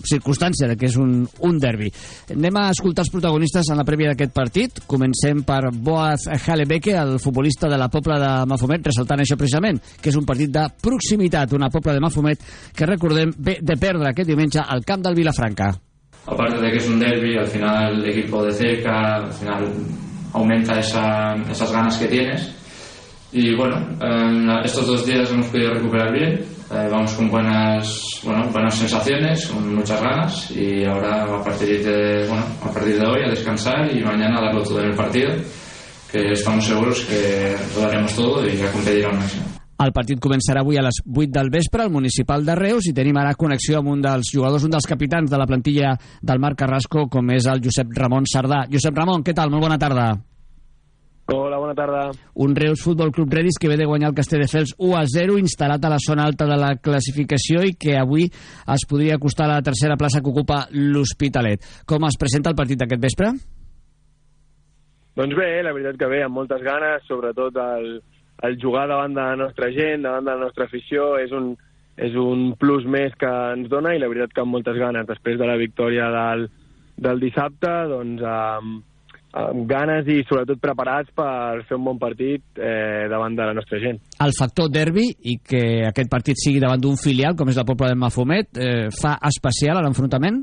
circumstància 0.09 0.69
de 0.69 0.77
que 0.79 0.87
és 0.89 0.97
un, 0.99 1.23
un 1.47 1.59
derbi. 1.59 1.89
Anem 2.35 2.61
a 2.61 2.69
escoltar 2.73 3.05
els 3.05 3.11
protagonistes 3.13 3.71
en 3.71 3.79
la 3.79 3.87
prèvia 3.87 4.13
d'aquest 4.13 4.33
partit. 4.35 4.81
Comencem 4.89 5.43
per 5.47 5.61
Boaz 5.73 6.27
Halebeke, 6.39 6.95
el 6.97 7.17
futbolista 7.19 7.69
de 7.69 7.79
la 7.79 7.89
Pobla 7.91 8.19
de 8.21 8.31
Mafumet, 8.49 8.87
ressaltant 8.91 9.23
això 9.23 9.37
precisament, 9.39 9.81
que 10.01 10.13
és 10.13 10.19
un 10.19 10.27
partit 10.27 10.53
de 10.53 10.65
proximitat, 10.81 11.53
una 11.57 11.71
Pobla 11.73 11.97
de 11.97 12.03
Mafumet 12.03 12.49
que 12.75 12.87
recordem 12.89 13.33
ve 13.37 13.59
de 13.61 13.77
perdre 13.79 14.09
aquest 14.11 14.29
diumenge 14.29 14.63
al 14.63 14.85
camp 14.87 15.05
del 15.05 15.17
Vilafranca 15.19 15.73
aparte 16.31 16.61
de 16.61 16.71
que 16.71 16.77
es 16.77 16.87
un 16.87 16.99
derby, 16.99 17.37
al 17.37 17.47
final 17.47 18.03
el 18.03 18.09
equipo 18.09 18.43
de 18.43 18.51
cerca, 18.51 19.15
al 19.15 19.33
final 19.33 19.71
aumenta 20.33 20.79
esa, 20.79 21.35
esas 21.49 21.71
ganas 21.71 21.97
que 21.97 22.07
tienes. 22.07 22.55
Y 23.31 23.55
bueno, 23.55 23.77
estos 24.63 24.87
dos 24.87 25.05
días 25.05 25.31
hemos 25.31 25.47
podido 25.47 25.73
recuperar 25.73 26.11
bien, 26.11 26.41
eh, 26.71 26.87
vamos 26.91 27.13
con 27.13 27.29
buenas, 27.29 28.21
bueno, 28.23 28.49
buenas 28.51 28.75
sensaciones, 28.75 29.47
con 29.47 29.75
muchas 29.75 30.01
ganas 30.01 30.51
y 30.51 30.85
ahora 30.85 31.23
a 31.23 31.43
partir 31.43 31.83
de, 31.83 32.27
bueno, 32.27 32.43
a 32.63 32.71
partir 32.71 32.99
de 32.99 33.05
hoy 33.07 33.23
a 33.25 33.29
descansar 33.29 33.95
y 33.95 34.03
mañana 34.03 34.41
darlo 34.41 34.63
todo 34.63 34.79
en 34.81 34.89
el 34.89 34.95
partido, 34.95 35.29
que 36.11 36.31
estamos 36.31 36.65
seguros 36.65 37.05
que 37.05 37.55
lo 37.75 37.81
daremos 37.81 38.15
todo 38.15 38.47
y 38.47 38.61
a 38.61 38.71
competir 38.71 39.05
al 39.05 39.15
máximo. 39.15 39.43
El 39.79 39.93
partit 39.95 40.19
començarà 40.19 40.59
avui 40.59 40.75
a 40.75 40.81
les 40.83 40.97
8 41.07 41.31
del 41.31 41.49
vespre 41.53 41.85
al 41.85 41.91
municipal 41.93 42.43
de 42.43 42.55
Reus 42.59 42.89
i 42.89 42.91
tenim 42.91 43.15
ara 43.15 43.31
connexió 43.39 43.79
amb 43.79 43.93
un 43.93 44.01
dels 44.03 44.27
jugadors, 44.27 44.65
un 44.67 44.73
dels 44.75 44.89
capitans 44.89 45.31
de 45.31 45.39
la 45.39 45.47
plantilla 45.47 45.93
del 46.19 46.41
Marc 46.43 46.59
Carrasco, 46.59 47.07
com 47.07 47.31
és 47.31 47.47
el 47.47 47.63
Josep 47.63 47.95
Ramon 47.95 48.27
Sardà. 48.27 48.65
Josep 48.67 48.99
Ramon, 48.99 49.23
què 49.23 49.31
tal? 49.31 49.47
Molt 49.53 49.69
bona 49.69 49.79
tarda. 49.79 50.09
Hola, 51.31 51.59
bona 51.61 51.75
tarda. 51.77 52.09
Un 52.41 52.55
Reus 52.55 52.81
Futbol 52.81 53.11
Club 53.11 53.31
Redis 53.31 53.59
que 53.61 53.69
ve 53.69 53.77
de 53.77 53.85
guanyar 53.85 54.09
el 54.09 54.15
Castelldefels 54.17 54.73
1 54.79 54.95
a 54.97 55.03
0, 55.05 55.35
instal·lat 55.37 55.83
a 55.85 55.91
la 55.93 55.99
zona 56.01 56.25
alta 56.25 56.47
de 56.49 56.57
la 56.57 56.71
classificació 56.81 57.61
i 57.67 57.75
que 57.77 57.93
avui 57.99 58.25
es 58.25 58.85
podria 58.89 59.19
acostar 59.19 59.45
a 59.45 59.59
la 59.59 59.65
tercera 59.65 59.97
plaça 59.99 60.23
que 60.25 60.31
ocupa 60.33 60.63
l'Hospitalet. 60.73 61.61
Com 61.85 62.07
es 62.09 62.17
presenta 62.17 62.49
el 62.49 62.57
partit 62.57 62.81
aquest 62.81 63.03
vespre? 63.03 63.29
Doncs 65.19 65.37
bé, 65.37 65.51
la 65.61 65.75
veritat 65.75 66.01
que 66.01 66.09
bé, 66.09 66.23
amb 66.25 66.39
moltes 66.39 66.65
ganes, 66.65 67.05
sobretot 67.05 67.61
el, 67.61 67.87
el 68.49 68.57
jugar 68.57 68.87
davant 68.89 69.13
de 69.13 69.21
la 69.21 69.37
nostra 69.37 69.69
gent, 69.75 70.07
davant 70.07 70.25
de 70.25 70.33
la 70.33 70.47
nostra 70.47 70.65
afició, 70.65 71.11
és 71.21 71.29
un, 71.35 71.53
és 72.01 72.17
un 72.17 72.55
plus 72.57 72.89
més 72.89 73.13
que 73.21 73.29
ens 73.53 73.69
dona 73.69 73.93
i 73.93 74.01
la 74.01 74.09
veritat 74.09 74.33
que 74.33 74.41
amb 74.41 74.57
moltes 74.57 74.81
ganes, 74.81 75.05
després 75.05 75.37
de 75.37 75.45
la 75.45 75.61
victòria 75.61 76.09
del, 76.15 76.47
del 76.97 77.21
dissabte, 77.21 77.75
doncs 77.93 78.25
amb, 78.25 78.79
amb 79.37 79.65
ganes 79.69 80.07
i 80.09 80.23
sobretot 80.25 80.57
preparats 80.61 81.11
per 81.13 81.61
fer 81.67 81.77
un 81.77 81.85
bon 81.85 81.99
partit 82.01 82.41
eh, 82.57 83.05
davant 83.11 83.35
de 83.37 83.45
la 83.45 83.53
nostra 83.53 83.77
gent. 83.81 83.99
El 84.25 84.33
factor 84.37 84.71
derbi 84.73 85.05
i 85.29 85.37
que 85.45 85.85
aquest 85.89 86.09
partit 86.09 86.39
sigui 86.41 86.61
davant 86.63 86.81
d'un 86.81 86.97
filial 86.97 87.37
com 87.37 87.51
és 87.51 87.59
la 87.59 87.67
Pobla 87.67 87.91
de 87.91 87.99
Mafumet 87.99 88.57
eh, 88.57 88.87
fa 88.95 89.17
especial 89.29 89.77
a 89.77 89.85
l'enfrontament? 89.85 90.41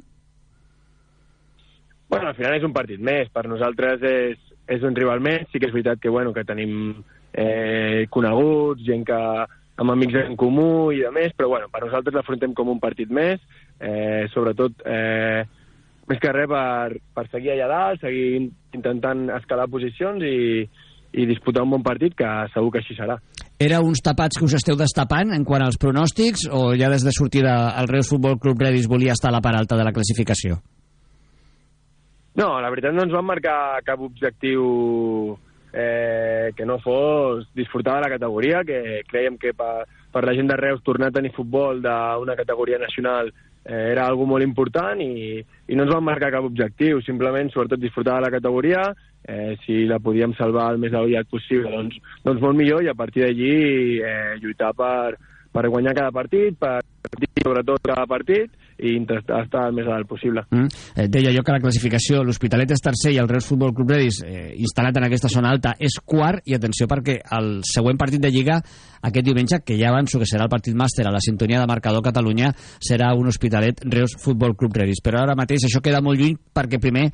Bueno, 2.09 2.31
al 2.31 2.39
final 2.39 2.55
és 2.55 2.65
un 2.65 2.75
partit 2.77 3.03
més. 3.03 3.29
Per 3.35 3.49
nosaltres 3.51 4.03
és, 4.07 4.39
és 4.71 4.87
un 4.87 4.95
rival 4.95 5.21
més. 5.25 5.49
Sí 5.51 5.59
que 5.59 5.67
és 5.67 5.75
veritat 5.75 5.99
que, 5.99 6.13
bueno, 6.13 6.33
que 6.33 6.47
tenim 6.47 6.95
eh, 7.35 8.07
coneguts, 8.15 8.87
gent 8.87 9.03
que 9.09 9.21
amb 9.77 9.93
amics 9.93 10.23
en 10.23 10.37
comú 10.41 10.93
i 10.95 11.03
de 11.03 11.11
més, 11.13 11.35
però 11.37 11.51
bueno, 11.53 11.69
per 11.73 11.83
nosaltres 11.85 12.15
l'afrontem 12.17 12.55
com 12.57 12.71
un 12.73 12.81
partit 12.81 13.11
més, 13.13 13.43
eh, 13.77 14.25
sobretot 14.33 14.87
eh, 14.89 15.45
més 16.11 16.21
que 16.23 16.33
res 16.35 16.49
per, 16.51 16.99
per 17.15 17.25
seguir 17.33 17.55
allà 17.55 17.69
dalt, 17.71 18.03
seguir 18.05 18.51
intentant 18.77 19.27
escalar 19.37 19.67
posicions 19.73 20.23
i, 20.23 20.67
i 21.17 21.27
disputar 21.27 21.65
un 21.65 21.73
bon 21.77 21.85
partit, 21.87 22.15
que 22.15 22.29
segur 22.55 22.73
que 22.75 22.83
així 22.83 22.97
serà. 22.99 23.19
Era 23.59 23.81
uns 23.81 24.03
tapats 24.05 24.37
que 24.37 24.45
us 24.45 24.57
esteu 24.59 24.77
destapant 24.77 25.33
en 25.33 25.45
quant 25.49 25.65
als 25.65 25.79
pronòstics 25.81 26.47
o 26.53 26.75
ja 26.77 26.91
des 26.93 27.07
de 27.07 27.15
sortida 27.17 27.57
el 27.81 27.89
Reus 27.89 28.11
Futbol 28.13 28.39
Club 28.39 28.61
Redis 28.61 28.89
volia 28.91 29.17
estar 29.17 29.33
a 29.33 29.37
la 29.39 29.43
part 29.45 29.63
alta 29.63 29.79
de 29.79 29.87
la 29.87 29.95
classificació? 29.97 30.61
No, 32.37 32.51
la 32.61 32.69
veritat 32.69 32.93
no 32.93 33.07
ens 33.07 33.15
van 33.17 33.25
marcar 33.25 33.81
cap 33.87 34.03
objectiu 34.05 35.39
eh, 35.73 36.53
que 36.57 36.67
no 36.69 36.77
fos 36.85 37.49
disfrutar 37.57 37.97
de 37.97 38.05
la 38.05 38.13
categoria, 38.13 38.61
que 38.65 39.01
creiem 39.09 39.39
que 39.41 39.55
per, 39.57 39.87
per 40.13 40.25
la 40.25 40.37
gent 40.37 40.53
de 40.53 40.61
Reus 40.61 40.85
tornar 40.85 41.09
a 41.09 41.17
tenir 41.17 41.33
futbol 41.33 41.81
d'una 41.81 42.37
categoria 42.37 42.81
nacional 42.83 43.33
eh, 43.67 43.93
era 43.93 44.07
algo 44.07 44.27
molt 44.31 44.47
important 44.47 45.03
i, 45.03 45.43
i 45.43 45.77
no 45.77 45.85
ens 45.85 45.93
van 45.93 46.07
marcar 46.07 46.31
cap 46.35 46.47
objectiu, 46.47 47.03
simplement, 47.03 47.51
sobretot, 47.53 47.83
disfrutar 47.83 48.21
de 48.21 48.27
la 48.27 48.33
categoria, 48.33 48.83
eh, 49.27 49.57
si 49.65 49.85
la 49.91 49.99
podíem 50.03 50.35
salvar 50.39 50.71
el 50.73 50.83
més 50.83 50.95
aviat 50.95 51.29
possible, 51.31 51.71
doncs, 51.73 51.99
doncs 52.25 52.43
molt 52.43 52.59
millor, 52.59 52.85
i 52.87 52.93
a 52.93 52.99
partir 52.99 53.27
d'allí 53.27 53.57
eh, 53.99 54.37
lluitar 54.43 54.73
per, 54.79 55.17
per 55.53 55.67
guanyar 55.67 55.97
cada 55.99 56.15
partit, 56.15 56.57
per 56.59 56.79
sobretot 57.43 57.83
cada 57.87 58.07
partit, 58.07 58.55
i 58.79 58.97
intentar 58.97 59.43
estar 59.45 59.67
el 59.69 59.77
més 59.77 59.89
alt 59.91 60.09
possible. 60.09 60.45
Mm. 60.51 60.69
Eh, 60.97 61.09
deia 61.13 61.33
jo 61.35 61.45
que 61.47 61.55
la 61.55 61.63
classificació, 61.63 62.23
l'Hospitalet 62.25 62.75
és 62.77 62.85
tercer 62.85 63.15
i 63.15 63.21
el 63.23 63.31
Reus 63.31 63.49
Futbol 63.49 63.75
Club 63.77 63.95
Redis, 63.95 64.23
eh, 64.27 64.53
instal·lat 64.61 64.99
en 64.99 65.09
aquesta 65.09 65.31
zona 65.33 65.51
alta, 65.55 65.75
és 65.79 65.99
quart, 66.05 66.43
i 66.47 66.57
atenció 66.57 66.89
perquè 66.91 67.21
el 67.39 67.61
següent 67.67 67.99
partit 68.01 68.23
de 68.23 68.31
Lliga, 68.31 68.61
aquest 69.07 69.27
diumenge, 69.27 69.61
que 69.65 69.79
ja 69.79 69.91
avanço 69.93 70.19
que 70.19 70.27
serà 70.29 70.47
el 70.47 70.53
partit 70.53 70.75
màster 70.75 71.07
a 71.07 71.13
la 71.15 71.23
sintonia 71.23 71.61
de 71.61 71.69
marcador 71.71 72.03
Catalunya, 72.03 72.53
serà 72.81 73.13
un 73.15 73.29
Hospitalet 73.31 73.85
Reus 73.85 74.17
Futbol 74.19 74.57
Club 74.57 74.77
Redis. 74.77 75.01
Però 75.05 75.23
ara 75.23 75.37
mateix 75.39 75.67
això 75.69 75.83
queda 75.85 76.03
molt 76.03 76.21
lluny 76.21 76.37
perquè 76.55 76.81
primer 76.83 77.07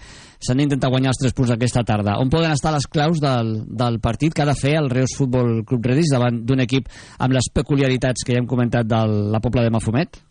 s'han 0.42 0.62
d'intentar 0.62 0.90
guanyar 0.90 1.12
els 1.12 1.21
tres 1.21 1.37
punts 1.37 1.52
d'aquesta 1.52 1.85
tarda. 1.85 2.19
On 2.23 2.31
poden 2.33 2.54
estar 2.54 2.73
les 2.75 2.88
claus 2.88 3.21
del, 3.23 3.54
del 3.69 4.00
partit 4.00 4.35
que 4.35 4.42
ha 4.42 4.49
de 4.49 4.59
fer 4.59 4.76
el 4.81 4.90
Reus 4.90 5.16
Futbol 5.19 5.62
Club 5.69 5.92
Redis 5.92 6.12
davant 6.12 6.42
d'un 6.47 6.64
equip 6.64 6.88
amb 7.19 7.37
les 7.37 7.50
peculiaritats 7.52 8.25
que 8.25 8.35
ja 8.35 8.42
hem 8.42 8.50
comentat 8.50 8.88
de 8.88 9.07
la 9.33 9.40
Pobla 9.42 9.66
de 9.66 9.75
Mafumet? 9.75 10.23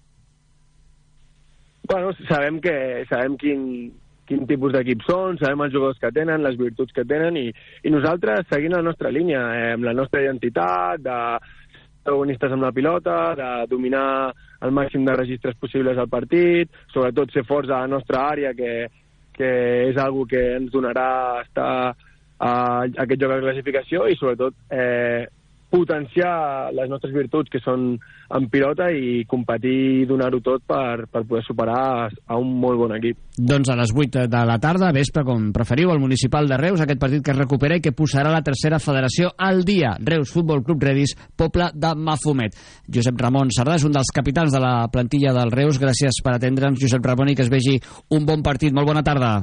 Bueno, 1.87 2.13
sabem 2.29 2.59
que 2.61 3.05
sabem 3.09 3.35
quin, 3.41 3.63
quin 4.29 4.45
tipus 4.47 4.73
d'equip 4.75 5.01
són, 5.07 5.39
sabem 5.41 5.65
els 5.65 5.73
jugadors 5.73 5.99
que 5.99 6.11
tenen, 6.15 6.43
les 6.45 6.59
virtuts 6.59 6.93
que 6.95 7.05
tenen 7.07 7.39
i, 7.39 7.47
i 7.83 7.91
nosaltres 7.93 8.47
seguint 8.51 8.77
la 8.77 8.85
nostra 8.85 9.11
línia, 9.11 9.41
eh, 9.57 9.73
amb 9.75 9.87
la 9.89 9.95
nostra 9.97 10.21
identitat, 10.23 11.01
de 11.03 11.17
protagonistes 12.01 12.53
amb 12.53 12.65
la 12.65 12.71
pilota, 12.73 13.17
de 13.37 13.49
dominar 13.69 14.31
el 14.61 14.71
màxim 14.73 15.05
de 15.05 15.17
registres 15.17 15.57
possibles 15.59 15.97
al 15.97 16.09
partit, 16.09 16.69
sobretot 16.93 17.33
ser 17.33 17.43
forts 17.49 17.69
a 17.69 17.83
la 17.83 17.91
nostra 17.91 18.23
àrea, 18.29 18.53
que, 18.57 18.87
que 19.33 19.51
és 19.89 19.99
algo 20.01 20.25
que 20.29 20.41
ens 20.57 20.71
donarà 20.73 21.41
estar 21.43 21.67
a, 21.91 21.91
a 22.41 22.53
aquest 23.05 23.21
joc 23.21 23.35
de 23.35 23.43
classificació 23.45 24.07
i 24.09 24.17
sobretot 24.17 24.57
eh, 24.73 25.27
potenciar 25.71 26.71
les 26.75 26.89
nostres 26.91 27.13
virtuts, 27.15 27.49
que 27.51 27.61
són 27.63 27.93
en 27.95 28.47
pilota, 28.51 28.89
i 28.91 29.23
competir 29.29 30.01
i 30.01 30.07
donar-ho 30.09 30.41
tot 30.43 30.65
per, 30.67 31.07
per 31.11 31.23
poder 31.27 31.43
superar 31.47 32.09
a 32.11 32.39
un 32.39 32.51
molt 32.59 32.81
bon 32.81 32.95
equip. 32.97 33.17
Doncs 33.37 33.71
a 33.71 33.77
les 33.79 33.93
8 33.95 34.25
de 34.31 34.41
la 34.47 34.57
tarda, 34.61 34.91
vespre, 34.95 35.23
com 35.27 35.49
preferiu, 35.55 35.93
el 35.93 36.03
Municipal 36.03 36.49
de 36.51 36.59
Reus, 36.59 36.83
aquest 36.83 36.99
partit 36.99 37.23
que 37.23 37.31
es 37.33 37.39
recupera 37.39 37.79
i 37.79 37.83
que 37.83 37.95
posarà 37.95 38.33
la 38.33 38.43
tercera 38.45 38.81
federació 38.83 39.31
al 39.37 39.63
dia. 39.67 39.95
Reus 40.03 40.33
Futbol 40.35 40.63
Club 40.67 40.83
Redis, 40.83 41.15
Poble 41.39 41.71
de 41.73 41.93
Mafumet. 41.95 42.59
Josep 42.91 43.17
Ramon 43.21 43.53
Sardà 43.55 43.79
és 43.79 43.87
un 43.87 43.95
dels 43.95 44.11
capitans 44.13 44.51
de 44.51 44.59
la 44.61 44.75
plantilla 44.91 45.33
del 45.37 45.55
Reus. 45.55 45.79
Gràcies 45.81 46.19
per 46.23 46.35
atendre'ns, 46.35 46.83
Josep 46.83 47.07
Ramon, 47.07 47.31
i 47.31 47.39
que 47.39 47.47
es 47.47 47.53
vegi 47.53 47.79
un 48.11 48.27
bon 48.27 48.43
partit. 48.43 48.75
Molt 48.75 48.91
bona 48.91 49.03
tarda. 49.07 49.39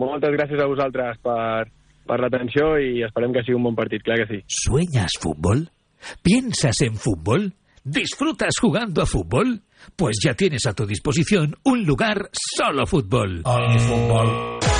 Moltes 0.00 0.34
gràcies 0.34 0.58
a 0.58 0.66
vosaltres 0.66 1.20
per, 1.22 1.70
per 2.06 2.20
l'atenció 2.20 2.74
i 2.78 3.02
esperem 3.06 3.32
que 3.34 3.42
sigui 3.44 3.58
un 3.58 3.68
bon 3.70 3.78
partit, 3.78 4.02
clar 4.04 4.20
que 4.22 4.28
sí. 4.30 4.40
¿Sueñas 4.48 5.18
fútbol? 5.20 5.68
¿Piensas 6.22 6.80
en 6.82 6.96
fútbol? 6.96 7.52
¿Disfrutas 7.84 8.54
jugando 8.60 9.02
a 9.02 9.06
fútbol? 9.06 9.62
Pues 9.96 10.16
ya 10.24 10.34
tienes 10.34 10.66
a 10.66 10.72
tu 10.72 10.86
disposición 10.86 11.54
un 11.64 11.84
lugar 11.84 12.30
solo 12.32 12.86
fútbol. 12.86 13.42
fútbol. 13.42 14.73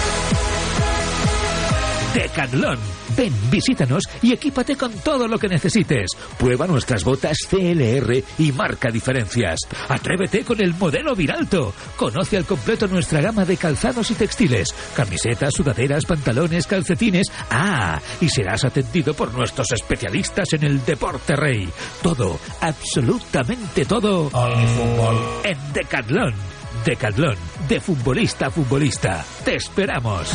Decathlon. 2.15 2.79
Ven, 3.17 3.33
visítanos 3.51 4.05
y 4.23 4.33
equípate 4.33 4.77
con 4.77 4.93
todo 5.01 5.27
lo 5.27 5.39
que 5.39 5.49
necesites. 5.49 6.11
Prueba 6.39 6.67
nuestras 6.67 7.05
botas 7.05 7.39
CLR 7.49 8.23
y 8.39 8.53
marca 8.53 8.91
diferencias. 8.91 9.61
Atrévete 9.89 10.45
con 10.45 10.61
el 10.63 10.75
modelo 10.75 11.15
Viralto. 11.15 11.75
Conoce 11.97 12.37
al 12.37 12.45
completo 12.45 12.87
nuestra 12.87 13.21
gama 13.21 13.45
de 13.45 13.57
calzados 13.57 14.11
y 14.11 14.15
textiles. 14.15 14.69
Camisetas, 14.97 15.55
sudaderas, 15.55 16.05
pantalones, 16.07 16.67
calcetines. 16.67 17.27
Ah, 17.51 18.01
y 18.21 18.29
serás 18.29 18.65
atendido 18.65 19.15
por 19.15 19.35
nuestros 19.35 19.73
especialistas 19.73 20.53
en 20.53 20.65
el 20.65 20.85
deporte 20.85 21.35
rey. 21.35 21.69
Todo, 22.03 22.39
absolutamente 22.61 23.85
todo. 23.85 24.31
fútbol. 24.31 25.17
En 25.45 25.73
Decathlon. 25.73 26.35
Decathlon, 26.85 27.37
de 27.69 27.81
futbolista 27.81 28.47
a 28.47 28.51
futbolista. 28.51 29.25
Te 29.45 29.57
esperamos. 29.57 30.29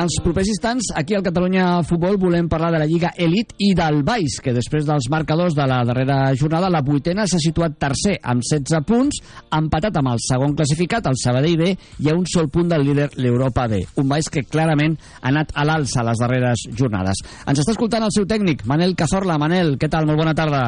Els 0.00 0.16
propers 0.24 0.48
instants, 0.48 0.86
aquí 0.96 1.12
al 1.16 1.24
Catalunya 1.24 1.82
Futbol 1.84 2.16
volem 2.20 2.46
parlar 2.48 2.70
de 2.72 2.78
la 2.80 2.86
Lliga 2.88 3.10
Elit 3.20 3.52
i 3.60 3.72
del 3.76 4.00
Baix, 4.06 4.38
que 4.40 4.54
després 4.56 4.86
dels 4.88 5.08
marcadors 5.12 5.56
de 5.56 5.66
la 5.68 5.82
darrera 5.84 6.18
jornada, 6.40 6.70
la 6.72 6.80
vuitena 6.86 7.26
s'ha 7.28 7.40
situat 7.42 7.76
tercer 7.82 8.14
amb 8.32 8.44
16 8.46 8.86
punts, 8.88 9.20
empatat 9.58 10.00
amb 10.00 10.14
el 10.14 10.22
segon 10.24 10.56
classificat, 10.56 11.10
el 11.10 11.20
Sabadell 11.20 11.58
B, 11.60 11.74
i 12.00 12.08
a 12.08 12.16
un 12.16 12.24
sol 12.30 12.48
punt 12.48 12.72
del 12.72 12.86
líder 12.86 13.10
l'Europa 13.20 13.66
B. 13.68 13.82
Un 14.00 14.08
Baix 14.08 14.30
que 14.32 14.46
clarament 14.48 14.96
ha 15.20 15.28
anat 15.34 15.52
a 15.52 15.68
l'alça 15.68 16.06
les 16.06 16.24
darreres 16.24 16.64
jornades. 16.70 17.20
Ens 17.44 17.60
està 17.60 17.76
escoltant 17.76 18.06
el 18.06 18.14
seu 18.16 18.28
tècnic, 18.30 18.64
Manel 18.70 18.96
Cazorla. 18.96 19.36
Manel, 19.42 19.76
què 19.76 19.90
tal? 19.92 20.08
Molt 20.08 20.22
bona 20.24 20.36
tarda. 20.38 20.64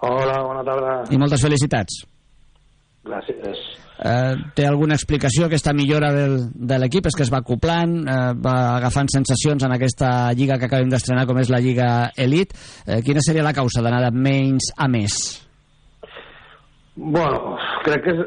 Hola, 0.00 0.40
bona 0.48 0.64
tarda. 0.64 1.00
I 1.12 1.20
moltes 1.20 1.44
felicitats. 1.44 2.04
Gràcies. 3.04 3.83
Eh, 3.94 4.34
té 4.58 4.64
alguna 4.66 4.96
explicació 4.98 5.46
aquesta 5.46 5.72
millora 5.76 6.10
del, 6.14 6.34
de 6.50 6.78
l'equip? 6.82 7.06
És 7.06 7.14
que 7.14 7.22
es 7.22 7.30
va 7.30 7.40
acoplant, 7.44 7.94
eh, 8.02 8.32
va 8.42 8.56
agafant 8.80 9.10
sensacions 9.12 9.62
en 9.62 9.74
aquesta 9.76 10.32
lliga 10.34 10.58
que 10.58 10.66
acabem 10.66 10.90
d'estrenar 10.90 11.28
com 11.30 11.38
és 11.38 11.52
la 11.52 11.62
Lliga 11.62 11.90
Elite. 12.18 12.58
Eh, 12.86 13.00
quina 13.06 13.22
seria 13.22 13.46
la 13.46 13.54
causa 13.54 13.84
d'anar 13.84 14.02
de 14.08 14.10
menys 14.26 14.72
a 14.74 14.90
més? 14.90 15.20
Bueno, 16.96 17.56
crec 17.86 18.04
que 18.04 18.16
és, 18.16 18.26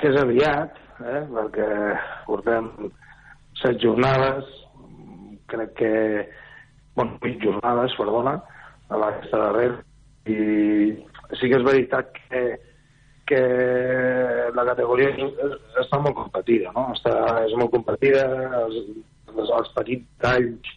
que 0.00 0.10
és 0.10 0.20
aviat, 0.20 0.76
eh? 1.02 1.22
perquè 1.30 1.70
portem 2.26 2.70
set 3.62 3.78
jornades, 3.82 4.50
crec 5.50 5.74
que... 5.78 5.94
Bueno, 6.96 7.18
vuit 7.20 7.36
jornades, 7.44 7.92
perdona, 7.98 8.38
a 8.88 8.98
aquesta 9.10 9.38
darrera, 9.38 9.82
i 10.26 10.36
sí 11.36 11.50
que 11.50 11.58
és 11.58 11.66
veritat 11.66 12.08
que 12.16 12.40
que 13.26 13.42
la 14.54 14.64
categoria 14.68 15.10
està 15.82 15.98
molt 16.02 16.16
competida, 16.18 16.72
no? 16.76 16.88
Està, 16.94 17.14
és 17.46 17.54
molt 17.58 17.72
competida, 17.74 18.26
els, 18.62 18.76
els, 19.34 19.72
petits 19.74 20.06
talls 20.22 20.76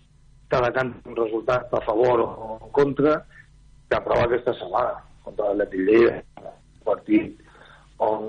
cada 0.49 0.71
tant 0.73 0.95
un 1.05 1.17
resultat 1.17 1.69
a 1.77 1.81
favor 1.85 2.23
o 2.25 2.55
en 2.57 2.71
contra, 2.73 3.19
que 3.89 3.97
aprova 3.97 4.25
aquesta 4.25 4.55
setmana 4.57 4.97
contra 5.25 5.51
l'Atleti 5.53 5.85
Lleida, 5.85 6.23
partit 6.85 7.37
on 7.99 8.25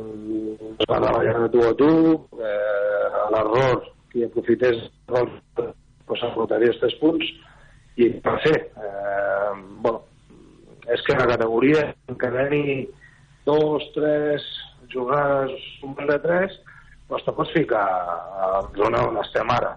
es 0.74 0.86
va 0.90 0.98
treballar 1.00 1.36
de 1.44 1.48
tu 1.54 1.64
a 1.64 1.72
tu, 1.78 1.90
eh, 2.44 3.08
l'error, 3.32 3.84
qui 4.12 4.24
aprofités 4.26 4.76
l'error, 5.08 5.72
pues 6.06 6.20
s'aportaria 6.20 6.72
els 6.74 6.80
tres 6.82 6.96
punts, 7.00 7.26
i 7.96 8.10
per 8.24 8.36
fer, 8.44 8.56
eh, 8.84 9.52
bueno, 9.84 10.02
és 10.90 11.02
que 11.06 11.16
la 11.16 11.28
categoria 11.30 11.86
encadeni 12.10 12.82
dos, 13.50 13.86
tres 13.94 14.46
jugades, 14.94 15.52
un 15.82 15.94
de 15.98 16.18
tres, 16.22 16.56
doncs 17.10 17.26
te 17.26 17.34
pots 17.34 17.52
ficar 17.54 17.84
a 17.84 18.50
la 18.54 18.62
zona 18.78 19.04
on 19.10 19.18
estem 19.22 19.50
ara. 19.50 19.74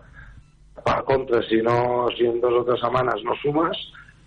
Per 0.84 1.00
contra, 1.08 1.42
si, 1.48 1.62
no, 1.66 2.08
si 2.18 2.28
en 2.28 2.40
dues 2.42 2.62
o 2.62 2.64
tres 2.68 2.82
setmanes 2.84 3.22
no 3.26 3.36
sumes, 3.42 3.80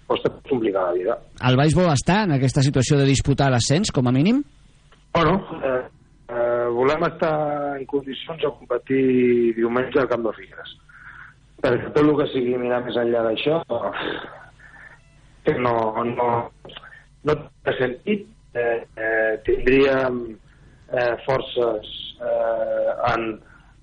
doncs 0.08 0.22
te 0.24 0.32
pot 0.32 0.52
complicar 0.52 0.86
la 0.88 0.96
vida. 0.96 1.18
El 1.48 1.58
Baix 1.58 1.76
vol 1.76 1.90
estar 1.92 2.22
en 2.26 2.36
aquesta 2.36 2.64
situació 2.64 2.98
de 3.00 3.08
disputar 3.08 3.50
l'ascens, 3.52 3.92
com 3.94 4.08
a 4.08 4.14
mínim? 4.14 4.40
Bueno, 5.16 5.36
eh, 5.62 5.82
eh, 6.28 6.66
volem 6.76 7.06
estar 7.10 7.36
en 7.76 7.86
condicions 7.90 8.42
de 8.42 8.52
competir 8.58 9.04
diumenge 9.58 10.02
al 10.02 10.10
Camp 10.10 10.26
de 10.26 10.34
Figueres. 10.38 10.74
Perquè 11.62 11.92
tot 11.92 12.02
el 12.04 12.12
que 12.18 12.28
sigui 12.34 12.58
mirar 12.60 12.82
més 12.84 12.98
enllà 13.00 13.22
d'això 13.24 13.62
que 15.46 15.54
no, 15.62 15.76
no, 16.04 16.30
no 17.24 17.36
té 17.64 17.76
sentit. 17.78 18.26
Eh, 18.56 18.86
eh, 18.96 19.32
tindríem 19.44 20.20
eh, 20.92 21.16
forces 21.26 21.90
eh, 22.20 22.90
en, 23.12 23.26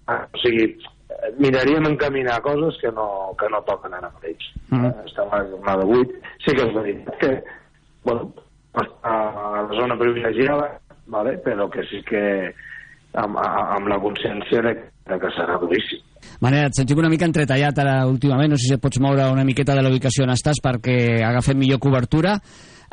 en... 0.10 0.24
O 0.34 0.42
sigui, 0.42 0.66
eh, 0.74 1.34
miraríem 1.38 1.86
encaminar 1.92 2.42
coses 2.42 2.80
que 2.82 2.92
no, 2.92 3.36
que 3.40 3.50
no 3.54 3.62
toquen 3.68 3.94
ara 3.94 4.10
mateix. 4.16 4.50
Mm. 4.70 4.86
Eh, 4.86 4.94
estem 5.06 5.30
a 5.30 5.44
la 5.44 5.50
jornada 5.52 5.86
8. 5.86 6.22
Sí 6.46 6.56
que 6.58 6.66
és 6.66 6.74
veritat 6.76 7.20
que 7.22 7.34
bueno, 8.04 8.34
a 9.04 9.14
la 9.70 9.80
zona 9.80 9.98
privilegiada, 9.98 10.80
vale? 11.08 11.38
però 11.38 11.70
que 11.70 11.84
sí 11.90 12.02
que 12.08 12.24
amb, 13.14 13.38
amb 13.38 13.88
la 13.88 14.00
consciència 14.02 14.64
de, 14.66 14.74
de 15.10 15.20
que 15.22 15.32
serà 15.38 15.60
duríssim. 15.62 16.02
Manera, 16.44 16.70
et 16.72 16.78
sentim 16.78 17.00
una 17.00 17.12
mica 17.12 17.28
entretallat 17.28 17.80
ara 17.84 17.96
últimament, 18.10 18.54
no 18.54 18.60
sé 18.60 18.70
si 18.70 18.76
et 18.78 18.84
pots 18.84 19.00
moure 19.04 19.28
una 19.32 19.46
miqueta 19.48 19.76
de 19.76 19.84
la 19.84 19.92
ubicació 19.92 20.26
on 20.26 20.34
estàs 20.34 20.62
perquè 20.64 20.98
agafem 21.24 21.60
millor 21.60 21.82
cobertura. 21.84 22.38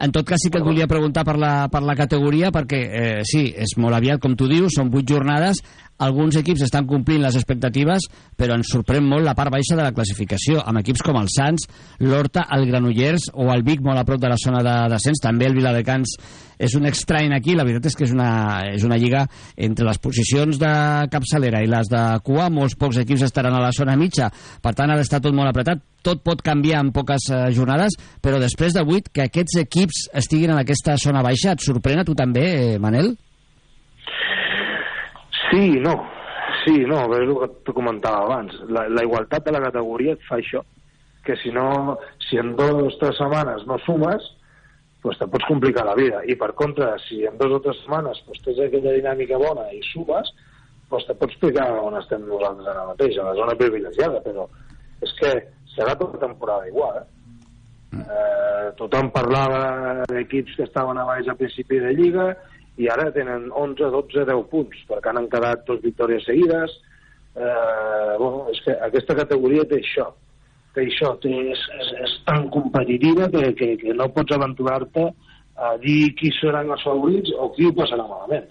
En 0.01 0.13
tot 0.17 0.25
cas, 0.25 0.41
sí 0.41 0.49
que 0.49 0.61
et 0.61 0.65
volia 0.65 0.89
preguntar 0.89 1.27
per 1.29 1.37
la, 1.37 1.69
per 1.69 1.83
la 1.85 1.97
categoria, 1.99 2.49
perquè 2.55 2.81
eh, 2.81 3.21
sí, 3.29 3.51
és 3.53 3.77
molt 3.77 3.99
aviat, 3.99 4.21
com 4.23 4.33
tu 4.39 4.49
dius, 4.49 4.73
són 4.79 4.89
vuit 4.93 5.05
jornades, 5.09 5.61
alguns 6.07 6.39
equips 6.41 6.65
estan 6.67 6.89
complint 6.91 7.23
les 7.23 7.37
expectatives, 7.39 8.09
però 8.37 8.57
ens 8.59 8.73
sorprèn 8.73 9.07
molt 9.07 9.27
la 9.27 9.37
part 9.39 9.53
baixa 9.53 9.77
de 9.77 9.85
la 9.85 9.95
classificació, 9.97 10.61
amb 10.65 10.83
equips 10.83 11.05
com 11.07 11.19
el 11.21 11.29
Sants, 11.33 11.69
l'Horta, 12.03 12.47
el 12.57 12.67
Granollers 12.71 13.31
o 13.35 13.51
el 13.55 13.65
Vic, 13.67 13.83
molt 13.85 14.01
a 14.01 14.07
prop 14.09 14.21
de 14.23 14.31
la 14.33 14.39
zona 14.41 14.65
de 14.67 14.77
descens, 14.95 15.21
també 15.23 15.49
el 15.49 15.59
Viladecans 15.59 16.17
és 16.61 16.75
un 16.77 16.85
estrany 16.89 17.33
aquí, 17.33 17.55
la 17.57 17.65
veritat 17.65 17.89
és 17.89 17.97
que 17.97 18.05
és 18.05 18.13
una, 18.13 18.31
és 18.69 18.85
una 18.85 18.99
lliga 19.01 19.25
entre 19.57 19.87
les 19.89 20.01
posicions 20.03 20.61
de 20.61 20.73
capçalera 21.13 21.63
i 21.65 21.71
les 21.71 21.89
de 21.89 22.03
cua, 22.27 22.51
molts 22.53 22.77
pocs 22.81 23.01
equips 23.01 23.25
estaran 23.31 23.57
a 23.57 23.63
la 23.63 23.73
zona 23.77 23.97
mitja, 23.97 24.29
per 24.61 24.75
tant 24.77 24.93
ha 24.93 24.99
d'estar 24.99 25.23
tot 25.25 25.37
molt 25.37 25.49
apretat, 25.53 25.81
tot 26.05 26.21
pot 26.25 26.45
canviar 26.45 26.83
en 26.85 26.93
poques 26.97 27.31
eh, 27.33 27.41
jornades, 27.57 27.97
però 28.25 28.41
després 28.41 28.77
de 28.77 28.85
8, 28.85 29.13
que 29.13 29.27
aquests 29.29 29.57
equips 29.65 30.07
estiguin 30.21 30.53
en 30.53 30.61
aquesta 30.61 30.97
zona 31.01 31.25
baixa, 31.25 31.57
et 31.57 31.65
sorprèn 31.65 32.01
a 32.01 32.07
tu 32.09 32.17
també, 32.17 32.47
eh, 32.51 32.79
Manel? 32.81 33.15
Sí, 35.51 35.79
no. 35.81 35.95
Sí, 36.65 36.83
no, 36.85 37.05
és 37.15 37.25
el 37.25 37.33
que 37.39 37.49
t'ho 37.65 37.75
comentava 37.77 38.25
abans. 38.27 38.57
La, 38.69 38.85
la 38.91 39.05
igualtat 39.07 39.47
de 39.47 39.55
la 39.55 39.63
categoria 39.65 40.17
et 40.17 40.27
fa 40.29 40.39
això, 40.41 40.63
que 41.25 41.37
si 41.41 41.53
no, 41.55 41.97
si 42.29 42.41
en 42.41 42.55
dues 42.59 42.95
o 42.95 42.99
tres 43.01 43.17
setmanes 43.19 43.65
no 43.69 43.79
sumes, 43.87 44.27
pues 45.01 45.19
te 45.19 45.29
pots 45.33 45.47
complicar 45.49 45.87
la 45.89 45.97
vida. 45.97 46.21
I 46.29 46.37
per 46.37 46.53
contra, 46.59 46.93
si 47.07 47.23
en 47.29 47.39
dues 47.41 47.57
o 47.57 47.63
tres 47.65 47.81
setmanes 47.81 48.21
pues, 48.27 48.43
tens 48.45 48.61
aquella 48.67 48.97
dinàmica 48.99 49.41
bona 49.41 49.71
i 49.73 49.81
sumes, 49.89 50.29
pues 50.91 51.07
te 51.07 51.17
pots 51.17 51.33
explicar 51.33 51.71
on 51.81 51.97
estem 52.01 52.27
nosaltres 52.29 52.69
ara 52.69 52.89
mateix, 52.91 53.17
a 53.17 53.31
la 53.31 53.39
zona 53.39 53.57
privilegiada, 53.57 54.21
però 54.27 54.47
és 55.01 55.15
que 55.17 55.33
serà 55.77 55.95
tota 55.97 56.21
temporada 56.21 56.69
igual, 56.69 57.01
eh? 57.01 57.09
Eh, 57.91 58.67
tothom 58.79 59.09
parlava 59.11 60.05
d'equips 60.11 60.55
que 60.59 60.67
estaven 60.69 60.99
a 60.99 61.07
baix 61.09 61.27
a 61.27 61.35
principi 61.39 61.81
de 61.83 61.91
Lliga 61.97 62.27
i 62.79 62.89
ara 62.89 63.11
tenen 63.13 63.51
11, 63.51 63.91
12, 63.91 64.25
10 64.29 64.47
punts 64.53 64.87
perquè 64.89 65.13
han 65.13 65.29
quedat 65.33 65.67
dos 65.67 65.83
victòries 65.83 66.25
seguides. 66.29 66.79
Eh, 67.37 68.15
bueno, 68.19 68.47
és 68.51 68.59
que 68.65 68.75
aquesta 68.87 69.15
categoria 69.15 69.67
té 69.71 69.79
això 69.81 70.11
té 70.75 70.87
això, 70.87 71.15
té, 71.23 71.33
és, 71.53 71.63
és, 71.81 71.91
és 72.07 72.15
tan 72.29 72.47
competitiva 72.55 73.29
que, 73.33 73.51
que, 73.59 73.73
que 73.81 73.95
no 73.97 74.09
pots 74.15 74.37
aventurar-te 74.37 75.09
a 75.61 75.75
dir 75.83 76.13
qui 76.19 76.31
seran 76.39 76.71
els 76.71 76.85
favorits 76.87 77.33
o 77.37 77.51
qui 77.57 77.67
ho 77.69 77.75
passarà 77.77 78.07
malament 78.07 78.47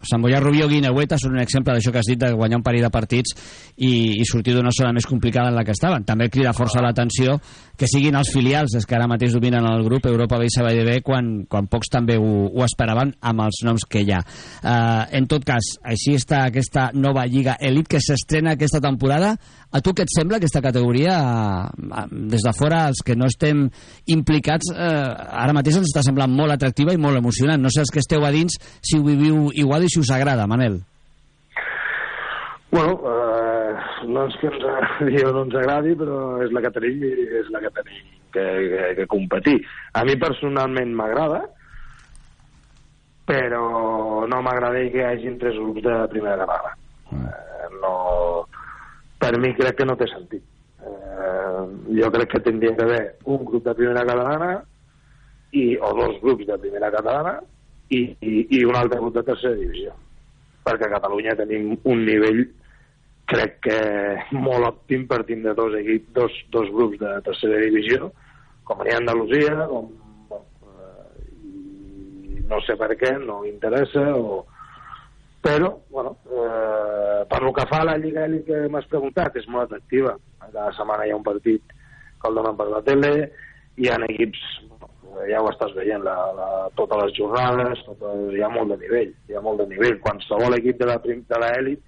Sant 0.00 0.22
Boià, 0.22 0.38
Rubio, 0.40 0.68
Guineueta 0.68 1.18
són 1.20 1.34
un 1.36 1.42
exemple 1.42 1.74
d'això 1.76 1.92
que 1.92 2.00
has 2.00 2.08
dit, 2.08 2.18
de 2.20 2.32
guanyar 2.32 2.60
un 2.60 2.64
parell 2.64 2.86
de 2.86 2.92
partits 2.92 3.34
i, 3.76 4.20
i 4.20 4.24
sortir 4.28 4.54
d'una 4.56 4.72
zona 4.72 4.94
més 4.96 5.04
complicada 5.08 5.52
en 5.52 5.58
la 5.58 5.64
que 5.66 5.74
estaven. 5.76 6.06
També 6.08 6.30
crida 6.32 6.54
força 6.56 6.80
l'atenció 6.80 7.36
que 7.76 7.88
siguin 7.88 8.16
els 8.16 8.30
filials 8.32 8.74
els 8.76 8.88
que 8.88 8.96
ara 8.96 9.08
mateix 9.08 9.34
dominen 9.36 9.64
el 9.68 9.84
grup 9.84 10.08
Europa 10.08 10.38
B 10.40 10.48
i 10.48 10.54
Sabadell 10.54 11.02
quan, 11.04 11.30
quan 11.48 11.68
pocs 11.68 11.92
també 11.92 12.16
ho, 12.16 12.32
ho 12.48 12.64
esperaven 12.64 13.12
amb 13.20 13.44
els 13.44 13.60
noms 13.64 13.84
que 13.88 14.00
hi 14.04 14.14
ha. 14.16 14.20
Uh, 14.60 15.04
en 15.20 15.28
tot 15.28 15.44
cas, 15.44 15.74
així 15.84 16.16
està 16.16 16.46
aquesta 16.46 16.90
nova 16.94 17.26
Lliga 17.28 17.58
Elite 17.60 17.96
que 17.96 18.02
s'estrena 18.04 18.56
aquesta 18.56 18.80
temporada. 18.80 19.34
A 19.70 19.78
tu 19.78 19.92
què 19.94 20.02
et 20.02 20.10
sembla 20.10 20.40
aquesta 20.40 20.62
categoria? 20.64 21.16
Uh, 21.78 22.06
des 22.32 22.42
de 22.42 22.52
fora, 22.58 22.84
els 22.90 23.04
que 23.06 23.14
no 23.14 23.28
estem 23.30 23.68
implicats, 24.10 24.72
uh, 24.74 25.14
ara 25.44 25.54
mateix 25.54 25.78
ens 25.78 25.90
està 25.92 26.02
semblant 26.06 26.32
molt 26.34 26.56
atractiva 26.56 26.94
i 26.94 27.00
molt 27.00 27.20
emocionant. 27.20 27.62
No 27.62 27.70
sé 27.70 27.84
els 27.84 27.92
que 27.94 28.02
esteu 28.02 28.26
a 28.26 28.32
dins 28.34 28.58
si 28.82 28.98
ho 28.98 29.04
viviu 29.06 29.50
igual 29.54 29.86
i 29.86 29.92
si 29.92 30.02
us 30.02 30.10
agrada, 30.14 30.48
Manel. 30.50 30.80
Bueno, 32.70 33.00
eh, 33.02 34.06
no 34.06 34.26
és 34.28 34.36
que 34.38 34.46
ens 34.46 34.62
agradi 34.62 35.22
o 35.26 35.32
no 35.34 35.44
ens 35.46 35.56
agradi, 35.58 35.94
però 35.98 36.18
és 36.44 36.52
la 36.54 36.62
que 36.62 36.70
tenim 36.76 37.02
i 37.02 37.10
és 37.40 37.48
la 37.50 37.62
que 37.64 37.72
tenim 37.78 38.04
que, 38.30 38.44
que, 38.72 38.84
que 39.00 39.06
competir. 39.10 39.56
A 39.98 40.04
mi 40.06 40.14
personalment 40.18 40.94
m'agrada, 40.94 41.40
però 43.26 43.64
no 44.30 44.42
m'agrada 44.46 44.84
que 44.90 45.02
hi 45.02 45.08
hagin 45.08 45.38
tres 45.42 45.58
grups 45.58 45.82
de 45.86 45.96
primera 46.14 46.38
catalana. 46.44 46.76
Eh, 47.10 47.68
no, 47.82 47.94
per 49.30 49.38
mi 49.38 49.54
crec 49.54 49.76
que 49.78 49.86
no 49.86 49.94
té 49.94 50.08
sentit. 50.10 50.42
Eh, 50.82 51.62
jo 52.00 52.08
crec 52.10 52.32
que 52.32 52.42
tindria 52.42 52.74
d'haver 52.74 53.02
un 53.30 53.44
grup 53.46 53.66
de 53.68 53.74
primera 53.78 54.02
catalana 54.08 54.52
i, 55.52 55.76
o 55.78 55.90
dos 55.94 56.16
grups 56.22 56.48
de 56.48 56.56
primera 56.58 56.90
catalana 56.90 57.36
i, 57.94 58.00
i, 58.18 58.32
i 58.58 58.64
un 58.66 58.78
altre 58.78 58.98
grup 58.98 59.14
de 59.14 59.22
tercera 59.28 59.58
divisió 59.58 59.94
perquè 60.66 60.88
a 60.88 60.94
Catalunya 60.96 61.36
tenim 61.38 61.70
un 61.92 62.02
nivell 62.06 62.42
crec 63.30 63.58
que 63.68 63.78
molt 64.34 64.66
òptim 64.66 65.06
per 65.10 65.22
tindre 65.28 65.54
dos, 65.58 65.74
equip, 65.78 66.10
dos, 66.16 66.34
dos 66.50 66.70
grups 66.74 66.98
de 67.02 67.14
tercera 67.26 67.60
divisió 67.62 68.10
com 68.66 68.82
n'hi 68.82 68.94
ha 68.94 69.00
Andalusia 69.02 69.68
com, 69.70 69.90
eh, 70.34 71.20
no 72.50 72.58
sé 72.66 72.78
per 72.80 72.96
què, 72.96 73.14
no 73.22 73.42
m'interessa 73.44 74.10
o... 74.16 74.42
però, 75.40 75.70
bueno 75.90 76.16
eh, 76.28 77.24
per 77.30 77.42
lo 77.42 77.52
que 77.56 77.66
fa 77.70 77.80
a 77.80 77.90
la 77.92 77.98
Lliga 77.98 78.26
Elit 78.28 78.46
que 78.48 78.66
m'has 78.68 78.88
preguntat, 78.92 79.36
és 79.40 79.48
molt 79.48 79.68
atractiva 79.68 80.16
cada 80.40 80.70
setmana 80.76 81.06
hi 81.06 81.14
ha 81.14 81.20
un 81.20 81.26
partit 81.26 81.62
que 82.20 82.28
el 82.28 82.36
donen 82.36 82.58
per 82.58 82.68
la 82.68 82.82
tele 82.84 83.12
hi 83.80 83.88
ha 83.88 83.96
equips 84.08 84.42
ja 85.28 85.40
ho 85.42 85.50
estàs 85.50 85.72
veient, 85.74 86.02
la, 86.06 86.14
la, 86.36 86.48
totes 86.78 87.02
les 87.02 87.14
jornades, 87.16 87.82
tot, 87.86 88.02
hi 88.34 88.42
ha 88.44 88.50
molt 88.52 88.72
de 88.72 88.78
nivell, 88.82 89.12
hi 89.28 89.36
ha 89.36 89.42
molt 89.44 89.62
de 89.62 89.66
nivell. 89.72 89.98
Qualsevol 90.04 90.56
equip 90.58 90.78
de 90.80 90.88
l'elit 91.42 91.82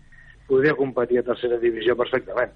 podria 0.48 0.74
competir 0.78 1.20
a 1.20 1.26
tercera 1.30 1.60
divisió 1.62 1.96
perfectament. 1.98 2.52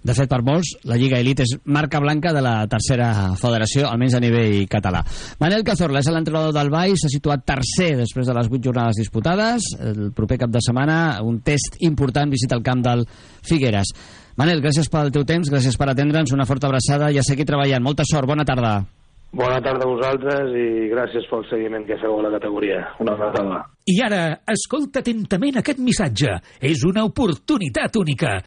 De 0.00 0.14
fet, 0.16 0.30
per 0.30 0.40
molts, 0.40 0.70
la 0.88 0.96
Lliga 0.96 1.18
Elite 1.20 1.44
és 1.44 1.58
marca 1.68 2.00
blanca 2.00 2.32
de 2.32 2.40
la 2.40 2.54
tercera 2.72 3.10
federació, 3.36 3.84
almenys 3.88 4.14
a 4.16 4.20
nivell 4.24 4.62
català. 4.72 5.02
Manel 5.42 5.64
Cazorla 5.66 6.00
és 6.00 6.08
l'entrenador 6.08 6.54
del 6.56 6.70
Baix, 6.72 7.02
s'ha 7.02 7.10
situat 7.12 7.44
tercer 7.44 7.90
després 7.98 8.30
de 8.30 8.36
les 8.38 8.48
vuit 8.48 8.64
jornades 8.64 8.96
disputades. 8.96 9.66
El 9.76 10.08
proper 10.16 10.38
cap 10.40 10.54
de 10.54 10.62
setmana, 10.64 11.18
un 11.20 11.42
test 11.44 11.76
important, 11.84 12.32
visita 12.32 12.56
el 12.56 12.64
camp 12.64 12.80
del 12.86 13.04
Figueres. 13.44 13.92
Manel, 14.40 14.64
gràcies 14.64 14.88
pel 14.88 15.12
teu 15.12 15.26
temps, 15.28 15.52
gràcies 15.52 15.76
per 15.76 15.90
atendre'ns, 15.92 16.32
una 16.32 16.48
forta 16.48 16.70
abraçada 16.70 17.12
i 17.12 17.20
a 17.20 17.26
seguir 17.26 17.44
treballant. 17.44 17.84
Molta 17.84 18.08
sort, 18.08 18.24
bona 18.30 18.48
tarda. 18.48 18.78
Bona 19.36 19.60
tarda 19.62 19.84
a 19.84 19.90
vosaltres 19.92 20.56
i 20.58 20.88
gràcies 20.90 21.28
pel 21.30 21.44
seguiment 21.52 21.84
que 21.86 22.00
feu 22.00 22.16
a 22.18 22.24
la 22.24 22.32
categoria. 22.34 22.80
Una 23.04 23.14
bona 23.20 23.30
tarda. 23.36 23.62
I 23.86 24.00
ara, 24.08 24.24
escolta 24.48 25.04
atentament 25.04 25.60
aquest 25.60 25.84
missatge. 25.84 26.40
És 26.58 26.88
una 26.88 27.04
oportunitat 27.06 28.00
única. 28.00 28.40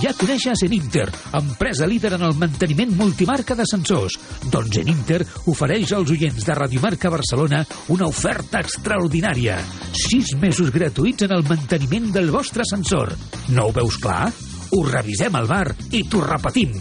Ja 0.00 0.14
coneixes 0.16 0.62
Eninter, 0.64 1.10
empresa 1.36 1.84
líder 1.84 2.14
en 2.16 2.22
el 2.24 2.36
manteniment 2.40 2.94
multimarca 2.96 3.52
d'ascensors. 3.58 4.16
Doncs 4.48 4.78
Eninter 4.80 5.18
ofereix 5.52 5.92
als 5.92 6.14
oients 6.14 6.46
de 6.46 6.56
Radiomarca 6.56 7.12
Barcelona 7.12 7.60
una 7.92 8.08
oferta 8.08 8.62
extraordinària. 8.64 9.58
Sis 9.92 10.32
mesos 10.40 10.72
gratuïts 10.72 11.28
en 11.28 11.36
el 11.36 11.44
manteniment 11.44 12.08
del 12.16 12.32
vostre 12.32 12.64
ascensor. 12.64 13.12
No 13.52 13.68
ho 13.68 13.76
veus 13.76 14.00
clar? 14.00 14.30
Ho 14.70 14.84
revisem 14.86 15.34
al 15.34 15.48
bar 15.50 15.66
i 15.90 16.04
t'ho 16.06 16.20
repetim. 16.22 16.76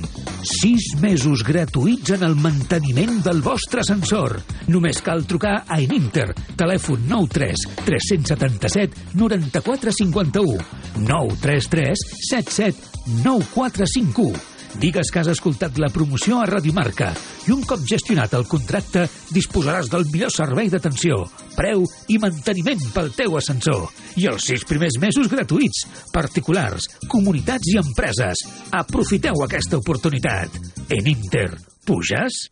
Sis 0.45 0.91
mesos 1.01 1.41
gratuïts 1.47 2.13
en 2.13 2.25
el 2.27 2.35
manteniment 2.37 3.17
del 3.25 3.41
vostre 3.41 3.81
ascensor. 3.81 4.37
Només 4.69 5.01
cal 5.01 5.25
trucar 5.29 5.55
a 5.65 5.79
Eninter. 5.81 6.27
Telèfon 6.59 7.07
93 7.09 7.65
377 7.87 9.17
9451 9.17 11.01
933 11.09 12.05
77 12.29 13.21
9451 13.25 14.58
Digues 14.77 15.09
que 15.11 15.21
has 15.21 15.29
escoltat 15.31 15.79
la 15.81 15.89
promoció 15.93 16.39
a 16.39 16.45
Radio 16.49 16.73
Marca 16.75 17.09
i 17.47 17.53
un 17.55 17.63
cop 17.67 17.81
gestionat 17.89 18.35
el 18.37 18.45
contracte 18.49 19.07
disposaràs 19.33 19.89
del 19.89 20.05
millor 20.11 20.33
servei 20.33 20.69
d'atenció, 20.69 21.23
preu 21.55 21.85
i 22.07 22.19
manteniment 22.21 22.83
pel 22.93 23.09
teu 23.17 23.37
ascensor. 23.39 23.87
I 24.19 24.29
els 24.29 24.45
sis 24.51 24.65
primers 24.69 24.99
mesos 25.01 25.31
gratuïts, 25.31 25.85
particulars, 26.13 26.89
comunitats 27.07 27.73
i 27.73 27.79
empreses. 27.81 28.45
Aprofiteu 28.75 29.45
aquesta 29.45 29.81
oportunitat. 29.81 30.61
En 30.89 31.11
Inter, 31.15 31.49
puges? 31.85 32.45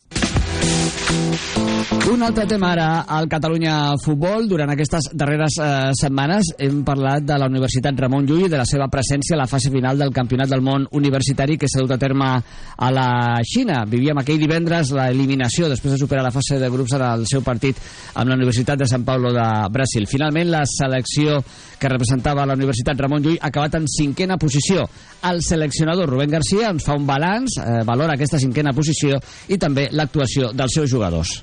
Un 2.08 2.22
altre 2.24 2.46
tema 2.48 2.72
ara 2.72 2.86
al 3.06 3.28
Catalunya 3.28 3.94
Futbol. 4.02 4.46
Durant 4.48 4.70
aquestes 4.72 5.10
darreres 5.12 5.58
eh, 5.60 5.90
setmanes 5.94 6.48
hem 6.58 6.80
parlat 6.82 7.22
de 7.22 7.36
la 7.38 7.46
Universitat 7.46 8.00
Ramon 8.00 8.24
Llull 8.26 8.46
i 8.46 8.48
de 8.50 8.58
la 8.58 8.64
seva 8.66 8.88
presència 8.90 9.36
a 9.36 9.38
la 9.42 9.46
fase 9.46 9.70
final 9.70 10.00
del 10.00 10.10
Campionat 10.16 10.48
del 10.50 10.64
Món 10.64 10.86
Universitari 10.98 11.58
que 11.60 11.68
s'ha 11.68 11.84
dut 11.84 11.92
a 11.94 12.00
terme 12.00 12.30
a 12.32 12.90
la 12.90 13.08
Xina. 13.46 13.84
Vivíem 13.86 14.18
aquell 14.18 14.40
divendres 14.40 14.90
l'eliminació 14.96 15.68
després 15.68 15.94
de 15.94 16.00
superar 16.00 16.24
la 16.24 16.32
fase 16.34 16.58
de 16.58 16.72
grups 16.72 16.96
en 16.96 17.04
el 17.06 17.26
seu 17.30 17.44
partit 17.44 17.78
amb 18.14 18.32
la 18.32 18.40
Universitat 18.40 18.80
de 18.80 18.88
Sant 18.88 19.04
Paulo 19.04 19.30
de 19.36 19.46
Brasil. 19.70 20.08
Finalment, 20.10 20.50
la 20.56 20.64
selecció 20.66 21.42
que 21.78 21.88
representava 21.88 22.46
la 22.46 22.56
Universitat 22.58 22.98
Ramon 23.00 23.22
Llull 23.22 23.38
ha 23.40 23.48
acabat 23.52 23.78
en 23.78 23.86
cinquena 23.88 24.38
posició. 24.38 24.86
El 25.30 25.42
seleccionador 25.42 26.10
Rubén 26.10 26.30
García 26.30 26.72
ens 26.72 26.86
fa 26.86 26.96
un 26.98 27.06
balanç, 27.06 27.58
eh, 27.58 27.82
valora 27.86 28.14
aquesta 28.18 28.38
cinquena 28.38 28.74
posició 28.74 29.20
i 29.48 29.58
també 29.58 29.88
l'actuació 29.92 30.52
dels 30.52 30.74
seus 30.74 30.90
jugadors. 30.90 31.38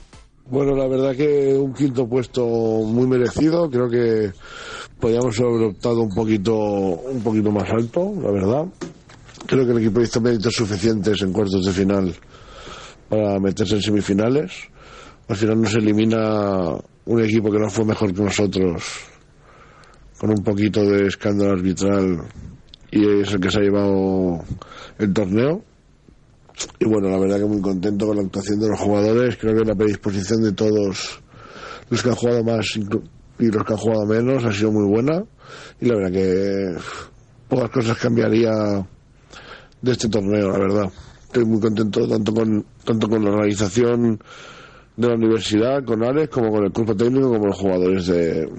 Bueno, 0.47 0.75
la 0.75 0.87
verdad 0.87 1.15
que 1.15 1.57
un 1.57 1.73
quinto 1.73 2.07
puesto 2.07 2.45
muy 2.45 3.07
merecido. 3.07 3.67
Creo 3.69 3.89
que 3.89 4.31
podríamos 4.99 5.39
haber 5.39 5.69
optado 5.69 6.01
un 6.01 6.13
poquito, 6.13 6.55
un 6.55 7.21
poquito 7.23 7.51
más 7.51 7.69
alto, 7.71 8.13
la 8.21 8.31
verdad. 8.31 8.65
Creo 9.47 9.65
que 9.65 9.71
el 9.71 9.79
equipo 9.79 10.01
hizo 10.01 10.21
méritos 10.21 10.53
suficientes 10.53 11.21
en 11.21 11.33
cuartos 11.33 11.65
de 11.65 11.71
final 11.71 12.13
para 13.09 13.39
meterse 13.39 13.75
en 13.75 13.81
semifinales. 13.81 14.51
Al 15.27 15.35
final 15.35 15.61
nos 15.61 15.73
elimina 15.73 16.75
un 17.05 17.23
equipo 17.23 17.51
que 17.51 17.59
no 17.59 17.69
fue 17.69 17.85
mejor 17.85 18.13
que 18.13 18.21
nosotros, 18.21 18.83
con 20.17 20.29
un 20.29 20.43
poquito 20.43 20.81
de 20.83 21.07
escándalo 21.07 21.51
arbitral, 21.51 22.23
y 22.91 23.21
es 23.21 23.33
el 23.33 23.39
que 23.39 23.51
se 23.51 23.59
ha 23.59 23.63
llevado 23.63 24.43
el 24.97 25.13
torneo 25.13 25.63
y 26.79 26.85
bueno, 26.85 27.09
la 27.09 27.17
verdad 27.17 27.39
que 27.39 27.45
muy 27.45 27.61
contento 27.61 28.07
con 28.07 28.17
la 28.17 28.23
actuación 28.23 28.59
de 28.59 28.69
los 28.69 28.79
jugadores. 28.79 29.37
Creo 29.37 29.55
que 29.55 29.65
la 29.65 29.75
predisposición 29.75 30.41
de 30.43 30.53
todos 30.53 31.21
los 31.89 32.03
que 32.03 32.09
han 32.09 32.15
jugado 32.15 32.43
más 32.43 32.65
y 32.75 33.47
los 33.51 33.63
que 33.63 33.73
han 33.73 33.79
jugado 33.79 34.05
menos 34.05 34.45
ha 34.45 34.51
sido 34.51 34.71
muy 34.71 34.87
buena. 34.87 35.23
Y 35.79 35.85
la 35.85 35.95
verdad 35.95 36.11
que 36.11 36.75
pocas 37.49 37.69
cosas 37.69 37.97
cambiaría 37.97 38.51
de 39.81 39.91
este 39.91 40.09
torneo, 40.09 40.51
la 40.51 40.59
verdad. 40.59 40.91
Estoy 41.25 41.45
muy 41.45 41.59
contento 41.59 42.07
tanto 42.07 42.33
con, 42.33 42.65
tanto 42.83 43.09
con 43.09 43.23
la 43.23 43.31
organización 43.31 44.19
de 44.95 45.07
la 45.07 45.15
universidad, 45.15 45.83
con 45.83 46.03
Ares, 46.03 46.29
como 46.29 46.51
con 46.51 46.63
el 46.63 46.71
cuerpo 46.71 46.95
técnico, 46.95 47.29
como 47.29 47.47
los 47.47 47.57
jugadores 47.57 48.07
de, 48.07 48.49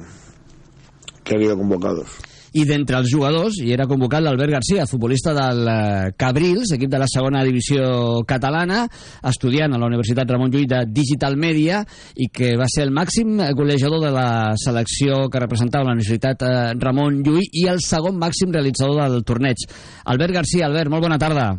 que 1.27 1.35
han 1.35 1.43
ido 1.43 1.59
convocados. 1.59 2.17
i 2.57 2.63
d'entre 2.65 2.97
els 3.03 3.11
jugadors 3.13 3.59
hi 3.61 3.73
era 3.75 3.85
convocat 3.85 4.23
l'Albert 4.25 4.55
Garcia, 4.55 4.87
futbolista 4.89 5.35
del 5.37 5.59
eh, 5.69 6.13
Cabrils, 6.17 6.73
equip 6.73 6.89
de 6.89 7.01
la 7.03 7.09
segona 7.11 7.43
divisió 7.45 8.23
catalana, 8.29 8.87
estudiant 9.29 9.75
a 9.75 9.81
la 9.83 9.91
Universitat 9.91 10.31
Ramon 10.31 10.55
Llull 10.55 10.65
de 10.71 10.81
Digital 10.89 11.37
Media 11.37 11.83
i 12.17 12.31
que 12.33 12.55
va 12.57 12.71
ser 12.73 12.87
el 12.87 12.95
màxim 12.97 13.37
golejador 13.59 14.07
de 14.07 14.15
la 14.15 14.31
selecció 14.63 15.27
que 15.29 15.43
representava 15.43 15.91
la 15.91 15.99
Universitat 15.99 16.49
eh, 16.49 16.57
Ramon 16.81 17.21
Llull 17.27 17.45
i 17.53 17.69
el 17.69 17.85
segon 17.85 18.17
màxim 18.17 18.55
realitzador 18.57 19.05
del 19.05 19.25
torneig. 19.27 19.69
Albert 20.07 20.41
Garcia, 20.41 20.71
Albert, 20.71 20.93
molt 20.93 21.11
bona 21.11 21.21
tarda. 21.21 21.51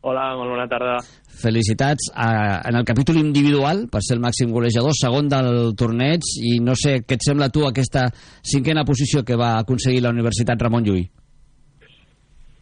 Hola, 0.00 0.30
molt 0.32 0.54
bona 0.54 0.64
tarda. 0.64 0.94
Felicitats 1.42 2.06
a, 2.16 2.60
en 2.70 2.76
el 2.78 2.86
capítol 2.88 3.18
individual 3.20 3.82
per 3.92 4.00
ser 4.00 4.16
el 4.16 4.22
màxim 4.24 4.52
golejador, 4.54 4.94
segon 4.96 5.28
del 5.28 5.74
torneig 5.76 6.24
i 6.40 6.56
no 6.64 6.72
sé 6.72 7.02
què 7.04 7.18
et 7.18 7.26
sembla 7.26 7.50
tu 7.52 7.66
aquesta 7.68 8.06
cinquena 8.40 8.86
posició 8.88 9.20
que 9.28 9.36
va 9.36 9.58
aconseguir 9.58 10.00
la 10.00 10.12
Universitat 10.14 10.62
Ramon 10.64 10.86
Llull. 10.88 11.04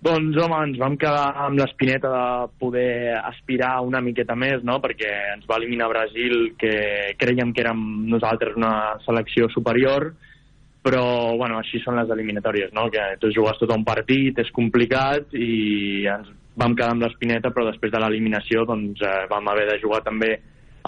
Doncs 0.03 0.38
home, 0.38 0.59
ens 0.66 0.79
vam 0.79 0.96
quedar 0.98 1.29
amb 1.44 1.59
l'espineta 1.59 2.11
de 2.11 2.24
poder 2.59 3.14
aspirar 3.18 3.81
una 3.87 4.03
miqueta 4.03 4.35
més, 4.38 4.62
no? 4.66 4.81
perquè 4.83 5.11
ens 5.37 5.46
va 5.46 5.59
eliminar 5.59 5.88
Brasil, 5.90 6.53
que 6.59 6.74
creiem 7.18 7.55
que 7.55 7.64
érem 7.64 7.87
nosaltres 8.11 8.59
una 8.59 8.72
selecció 9.07 9.51
superior, 9.55 10.12
però 10.83 11.05
bueno, 11.38 11.59
així 11.59 11.83
són 11.83 11.98
les 11.98 12.11
eliminatòries, 12.14 12.70
no? 12.74 12.87
que 12.94 13.09
tu 13.22 13.31
jugues 13.35 13.59
tot 13.59 13.74
un 13.74 13.87
partit, 13.87 14.38
és 14.38 14.55
complicat 14.55 15.35
i 15.35 16.07
ens 16.11 16.31
vam 16.59 16.75
quedar 16.75 16.92
amb 16.94 17.05
l'espineta, 17.07 17.53
però 17.55 17.68
després 17.68 17.92
de 17.94 18.01
l'eliminació 18.03 18.64
doncs, 18.66 19.03
eh, 19.03 19.27
vam 19.31 19.49
haver 19.49 19.68
de 19.71 19.79
jugar 19.83 20.03
també 20.07 20.33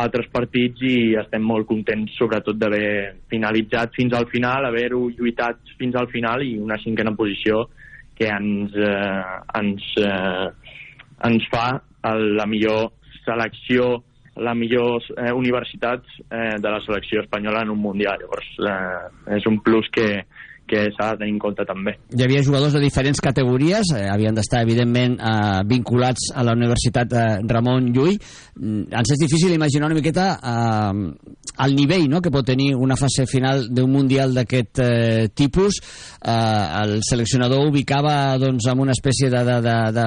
altres 0.01 0.29
partits 0.33 0.83
i 0.87 1.15
estem 1.19 1.43
molt 1.45 1.67
contents 1.69 2.15
sobretot 2.19 2.59
d'haver 2.59 3.17
finalitzat 3.31 3.95
fins 3.97 4.15
al 4.17 4.29
final, 4.31 4.67
haver-ho 4.67 5.09
lluitat 5.17 5.75
fins 5.79 5.97
al 5.99 6.09
final 6.13 6.45
i 6.47 6.57
una 6.59 6.79
cinquena 6.83 7.13
posició 7.17 7.67
que 8.19 8.29
ens, 8.29 8.77
eh, 8.77 9.35
ens, 9.61 9.89
eh, 9.99 10.47
ens 11.29 11.49
fa 11.53 11.67
el, 12.11 12.35
la 12.37 12.47
millor 12.47 12.93
selecció, 13.25 14.03
la 14.37 14.55
millor 14.55 15.03
eh, 15.17 15.33
universitat 15.33 16.05
eh, 16.29 16.57
de 16.61 16.69
la 16.71 16.81
selecció 16.85 17.23
espanyola 17.25 17.65
en 17.65 17.73
un 17.75 17.81
Mundial. 17.81 18.21
Llavors, 18.21 18.51
eh, 18.61 19.37
és 19.39 19.49
un 19.49 19.61
plus 19.65 19.89
que, 19.93 20.09
que 20.71 20.87
s'ha 20.95 21.11
de 21.13 21.25
tenir 21.25 21.35
en 21.35 21.41
compte 21.43 21.65
també. 21.67 21.97
Hi 22.15 22.23
havia 22.25 22.45
jugadors 22.47 22.75
de 22.77 22.83
diferents 22.83 23.21
categories, 23.23 23.91
eh, 23.97 24.07
havien 24.13 24.37
d'estar 24.37 24.63
evidentment 24.63 25.17
eh, 25.19 25.63
vinculats 25.67 26.31
a 26.35 26.45
la 26.47 26.55
Universitat 26.55 27.13
eh, 27.13 27.25
Ramon 27.51 27.91
Llull. 27.95 28.15
Mm, 28.61 28.87
ens 29.01 29.15
és 29.17 29.23
difícil 29.25 29.55
imaginar 29.57 29.91
una 29.91 29.99
miqueta 29.99 30.29
eh, 30.39 31.33
el 31.67 31.75
nivell 31.77 32.07
no?, 32.13 32.21
que 32.23 32.33
pot 32.33 32.47
tenir 32.47 32.71
una 32.77 32.99
fase 33.01 33.27
final 33.31 33.67
d'un 33.69 33.91
Mundial 33.91 34.37
d'aquest 34.37 34.83
eh, 34.85 35.29
tipus. 35.35 35.81
Eh, 36.23 36.67
el 36.85 37.01
seleccionador 37.07 37.67
ubicava 37.69 38.39
doncs, 38.39 38.71
en 38.71 38.85
una 38.87 38.95
espècie 38.95 39.33
de, 39.33 39.43
de, 39.49 39.59
de, 39.67 39.77
de, 39.97 40.07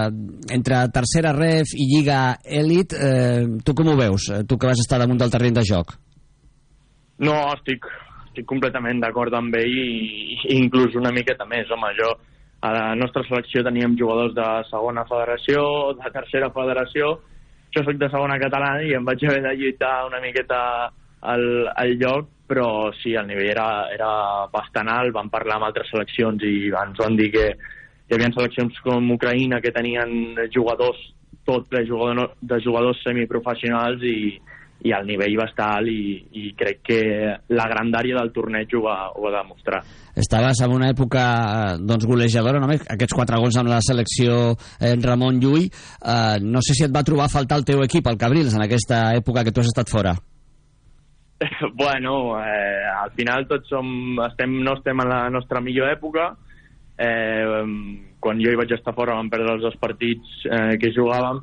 entre 0.55 0.85
tercera 0.95 1.35
ref 1.35 1.75
i 1.75 1.89
lliga 1.91 2.23
elit. 2.43 2.95
Eh, 2.95 3.43
tu 3.65 3.75
com 3.75 3.91
ho 3.91 3.99
veus, 3.99 4.31
tu 4.47 4.57
que 4.57 4.71
vas 4.71 4.79
estar 4.79 5.01
damunt 5.01 5.19
del 5.19 5.33
terreny 5.33 5.59
de 5.59 5.67
joc? 5.67 5.97
No, 7.23 7.35
estic, 7.53 7.85
estic 8.33 8.49
completament 8.49 8.99
d'acord 8.99 9.33
amb 9.37 9.53
ell 9.55 9.75
i, 9.77 10.37
i 10.49 10.57
inclús 10.57 10.97
una 10.97 11.13
miqueta 11.13 11.45
més. 11.45 11.69
Home, 11.71 11.93
jo 11.99 12.09
a 12.63 12.71
la 12.73 12.95
nostra 12.95 13.21
selecció 13.27 13.61
teníem 13.63 13.95
jugadors 13.99 14.33
de 14.33 14.47
segona 14.71 15.05
federació, 15.05 15.93
de 15.99 16.11
tercera 16.15 16.49
federació, 16.55 17.13
jo 17.75 17.83
sóc 17.83 17.97
de 17.99 18.09
segona 18.09 18.39
catalana 18.41 18.85
i 18.85 18.93
em 18.97 19.05
vaig 19.05 19.25
haver 19.27 19.41
de 19.45 19.53
lluitar 19.59 20.05
una 20.07 20.21
miqueta 20.23 20.59
al, 21.33 21.43
al 21.75 21.93
lloc, 21.99 22.29
però 22.47 22.67
sí, 23.01 23.13
el 23.19 23.27
nivell 23.27 23.51
era, 23.51 23.67
era 23.93 24.11
bastant 24.53 24.89
alt, 24.91 25.13
vam 25.15 25.29
parlar 25.33 25.59
amb 25.59 25.69
altres 25.69 25.91
seleccions 25.91 26.43
i 26.47 26.71
ens 26.71 26.99
van 27.03 27.17
dir 27.19 27.29
que 27.33 27.45
hi 27.53 28.15
havia 28.15 28.31
seleccions 28.33 28.79
com 28.85 29.11
Ucraïna 29.15 29.61
que 29.63 29.73
tenien 29.75 30.35
jugadors, 30.55 30.99
tot 31.43 31.67
ple 31.69 31.83
de 31.83 32.59
jugadors 32.63 33.03
semiprofessionals 33.03 34.03
i, 34.07 34.17
i 34.83 34.91
el 34.91 35.05
nivell 35.07 35.37
va 35.39 35.47
estar 35.47 35.69
alt 35.77 35.87
i, 35.87 36.17
i 36.39 36.49
crec 36.59 36.81
que 36.83 36.99
la 37.55 37.67
grandària 37.71 38.17
del 38.19 38.33
torneig 38.35 38.73
ho 38.75 38.83
va, 38.83 38.97
ho 39.15 39.23
va 39.23 39.31
demostrar. 39.37 39.79
Estaves 40.19 40.59
en 40.65 40.75
una 40.75 40.89
època 40.91 41.23
eh, 41.23 41.77
doncs, 41.79 42.05
golejadora, 42.09 42.59
no? 42.59 42.67
aquests 42.67 43.15
quatre 43.15 43.39
gols 43.39 43.57
amb 43.61 43.71
la 43.71 43.79
selecció 43.85 44.53
eh, 44.53 44.93
Ramon 44.99 45.39
Llull. 45.39 45.69
Eh, 45.69 46.37
no 46.43 46.61
sé 46.65 46.75
si 46.75 46.85
et 46.87 46.93
va 46.93 47.05
trobar 47.07 47.29
a 47.29 47.33
faltar 47.33 47.61
el 47.61 47.67
teu 47.69 47.83
equip, 47.85 48.11
el 48.11 48.19
Cabrils, 48.19 48.57
en 48.57 48.65
aquesta 48.67 49.05
època 49.15 49.45
que 49.47 49.55
tu 49.55 49.63
has 49.63 49.71
estat 49.71 49.91
fora. 49.91 50.17
bueno, 51.79 52.37
eh, 52.43 52.83
al 52.91 53.15
final 53.15 53.47
tots 53.47 53.71
som, 53.71 53.87
estem, 54.27 54.59
no 54.67 54.75
estem 54.79 54.99
en 54.99 55.11
la 55.15 55.23
nostra 55.31 55.63
millor 55.63 55.95
època. 55.95 56.33
Eh, 56.99 57.63
quan 58.23 58.39
jo 58.43 58.51
hi 58.51 58.59
vaig 58.59 58.75
estar 58.75 58.93
fora 58.95 59.15
vam 59.17 59.31
perdre 59.31 59.55
els 59.55 59.63
dos 59.65 59.79
partits 59.81 60.43
eh, 60.45 60.75
que 60.79 60.91
jugàvem 60.95 61.41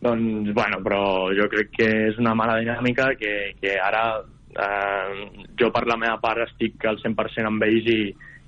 doncs, 0.00 0.52
bueno, 0.54 0.80
però 0.84 1.02
jo 1.34 1.48
crec 1.50 1.70
que 1.74 1.88
és 2.08 2.18
una 2.22 2.34
mala 2.38 2.58
dinàmica 2.60 3.10
que, 3.18 3.34
que 3.58 3.74
ara 3.82 4.04
eh, 4.54 5.44
jo 5.58 5.70
per 5.74 5.84
la 5.90 5.98
meva 5.98 6.18
part 6.22 6.44
estic 6.46 6.86
al 6.86 7.00
100% 7.02 7.50
amb 7.50 7.66
ells 7.66 7.90
i, 7.90 8.00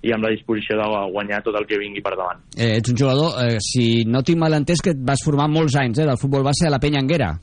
i 0.07 0.15
amb 0.15 0.25
la 0.25 0.33
disposició 0.33 0.79
de 0.79 0.87
guanyar 1.13 1.43
tot 1.45 1.59
el 1.59 1.67
que 1.69 1.81
vingui 1.81 2.03
per 2.05 2.15
davant. 2.17 2.43
Eh, 2.57 2.77
ets 2.79 2.93
un 2.93 2.99
jugador, 3.03 3.37
eh, 3.45 3.59
si 3.65 4.05
no 4.07 4.23
tinc 4.23 4.41
mal 4.41 4.57
entès, 4.57 4.83
que 4.85 4.95
et 4.95 5.03
vas 5.03 5.23
formar 5.27 5.51
molts 5.51 5.77
anys 5.81 6.01
eh, 6.01 6.09
del 6.09 6.21
futbol 6.21 6.47
base 6.47 6.69
a 6.69 6.73
la 6.73 6.81
Penya 6.83 7.03
Anguera. 7.03 7.35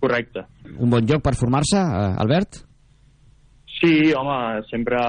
Correcte. 0.00 0.44
Un 0.76 0.92
bon 0.92 1.08
lloc 1.08 1.24
per 1.24 1.34
formar-se, 1.34 1.80
eh, 1.80 2.14
Albert? 2.22 2.62
Sí, 3.76 4.12
home, 4.16 4.62
sempre, 4.70 5.00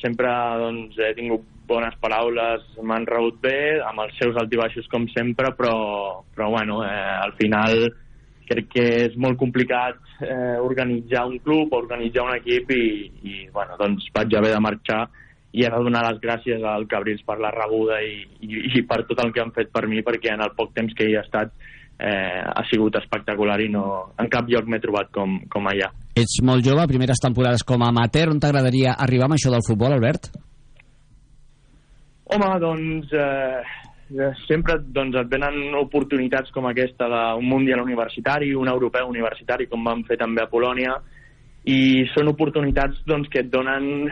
sempre 0.00 0.30
doncs, 0.58 0.96
he 0.98 1.12
tingut 1.18 1.44
bones 1.70 1.96
paraules, 2.02 2.66
m'han 2.82 3.06
rebut 3.08 3.40
bé, 3.42 3.78
amb 3.86 4.02
els 4.04 4.18
seus 4.18 4.36
altibaixos 4.40 4.90
com 4.90 5.06
sempre, 5.14 5.54
però, 5.56 5.74
però 6.34 6.50
bueno, 6.52 6.82
eh, 6.84 7.16
al 7.22 7.36
final 7.38 7.86
crec 8.50 8.70
que 8.72 8.86
és 9.06 9.16
molt 9.20 9.38
complicat 9.38 9.98
eh, 10.26 10.58
organitzar 10.58 11.24
un 11.30 11.38
club, 11.44 11.74
organitzar 11.78 12.26
un 12.26 12.34
equip 12.34 12.72
i, 12.74 12.84
i 13.22 13.34
bueno, 13.54 13.78
doncs 13.78 14.10
vaig 14.14 14.34
haver 14.34 14.54
de 14.56 14.62
marxar 14.66 15.04
i 15.52 15.64
he 15.64 15.70
de 15.70 15.82
donar 15.82 16.04
les 16.06 16.20
gràcies 16.22 16.62
al 16.62 16.86
Cabrils 16.90 17.22
per 17.26 17.38
la 17.42 17.50
rebuda 17.54 17.98
i, 18.06 18.20
i, 18.46 18.64
i 18.78 18.82
per 18.86 19.02
tot 19.08 19.22
el 19.24 19.32
que 19.34 19.42
han 19.42 19.54
fet 19.54 19.70
per 19.74 19.86
mi, 19.90 20.02
perquè 20.06 20.34
en 20.34 20.44
el 20.46 20.54
poc 20.58 20.74
temps 20.76 20.94
que 20.98 21.08
hi 21.08 21.16
he 21.16 21.22
estat 21.22 21.54
eh, 22.00 22.42
ha 22.42 22.66
sigut 22.70 22.98
espectacular 23.00 23.58
i 23.62 23.70
no, 23.72 23.86
en 24.18 24.30
cap 24.32 24.48
lloc 24.50 24.70
m'he 24.70 24.82
trobat 24.82 25.10
com, 25.14 25.40
com 25.50 25.70
allà. 25.70 25.90
Ets 26.18 26.40
molt 26.46 26.66
jove, 26.66 26.86
primeres 26.90 27.22
temporades 27.22 27.66
com 27.66 27.82
a 27.82 27.90
amateur, 27.90 28.30
on 28.32 28.40
t'agradaria 28.42 28.96
arribar 28.98 29.28
amb 29.28 29.38
això 29.38 29.52
del 29.52 29.66
futbol, 29.66 29.94
Albert? 29.94 30.30
Home, 32.30 32.48
doncs, 32.62 33.10
eh, 33.12 33.62
sempre 34.46 34.76
doncs, 34.78 35.16
et 35.18 35.30
venen 35.32 35.74
oportunitats 35.74 36.52
com 36.54 36.68
aquesta 36.68 37.08
d'un 37.10 37.48
Mundial 37.50 37.82
universitari, 37.82 38.52
un 38.54 38.70
europeu 38.70 39.08
universitari, 39.10 39.66
com 39.66 39.82
vam 39.82 40.04
fer 40.06 40.18
també 40.20 40.44
a 40.44 40.50
Polònia, 40.52 40.94
i 41.66 42.06
són 42.14 42.30
oportunitats 42.30 43.02
doncs, 43.06 43.26
que 43.32 43.42
et 43.42 43.50
donen, 43.50 44.06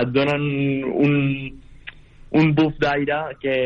et 0.00 0.14
donen 0.16 0.48
un, 1.04 1.14
un 2.40 2.50
buff 2.56 2.80
d'aire 2.80 3.36
que, 3.42 3.58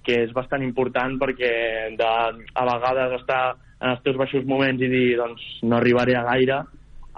que 0.00 0.18
és 0.24 0.32
bastant 0.32 0.64
important 0.64 1.20
perquè 1.20 1.52
de, 2.00 2.10
a 2.56 2.66
vegades 2.72 3.20
estar 3.20 3.44
en 3.80 3.92
els 3.92 4.02
teus 4.04 4.16
baixos 4.16 4.48
moments 4.48 4.80
i 4.80 4.88
dir 4.88 5.06
doncs, 5.20 5.44
no 5.62 5.76
arribaré 5.76 6.16
a 6.16 6.24
gaire 6.32 6.64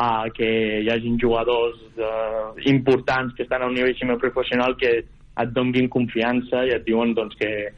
a 0.03 0.13
que 0.35 0.53
hi 0.83 0.91
hagin 0.91 1.15
jugadors 1.21 1.79
eh, 1.95 2.71
importants 2.75 3.37
que 3.37 3.47
estan 3.47 3.63
a 3.63 3.71
un 3.71 3.79
nivell 3.79 3.99
semiprofessional 3.99 4.77
que 4.77 4.97
et 5.41 5.55
donguin 5.55 5.89
confiança 5.93 6.67
i 6.69 6.75
et 6.77 6.85
diuen 6.85 7.15
doncs, 7.17 7.39
que 7.41 7.71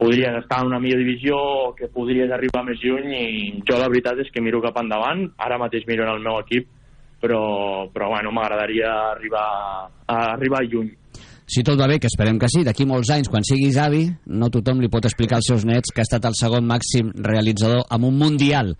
podries 0.00 0.36
estar 0.40 0.60
en 0.62 0.72
una 0.72 0.80
millor 0.80 1.00
divisió 1.00 1.36
o 1.36 1.72
que 1.76 1.88
podries 1.92 2.32
arribar 2.32 2.64
més 2.64 2.80
lluny 2.82 3.10
i 3.16 3.24
jo 3.68 3.78
la 3.78 3.88
veritat 3.92 4.20
és 4.20 4.30
que 4.32 4.42
miro 4.44 4.62
cap 4.64 4.78
endavant, 4.80 5.26
ara 5.38 5.60
mateix 5.60 5.84
miro 5.88 6.06
en 6.06 6.14
el 6.14 6.22
meu 6.24 6.40
equip 6.40 6.68
però, 7.20 7.90
però 7.92 8.08
bueno, 8.08 8.32
m'agradaria 8.32 8.88
arribar, 9.12 9.44
a 10.08 10.16
arribar 10.32 10.64
lluny. 10.64 10.88
Si 11.50 11.64
tot 11.66 11.76
va 11.80 11.88
bé, 11.90 11.98
que 11.98 12.06
esperem 12.06 12.38
que 12.38 12.48
sí, 12.48 12.62
d'aquí 12.64 12.86
molts 12.86 13.10
anys, 13.10 13.28
quan 13.28 13.44
siguis 13.44 13.76
avi, 13.82 14.04
no 14.30 14.48
tothom 14.54 14.80
li 14.80 14.88
pot 14.88 15.04
explicar 15.04 15.40
als 15.40 15.50
seus 15.50 15.66
nets 15.68 15.92
que 15.92 16.00
ha 16.00 16.06
estat 16.06 16.24
el 16.30 16.38
segon 16.38 16.64
màxim 16.64 17.10
realitzador 17.26 17.84
amb 17.90 18.06
un 18.08 18.16
Mundial 18.22 18.72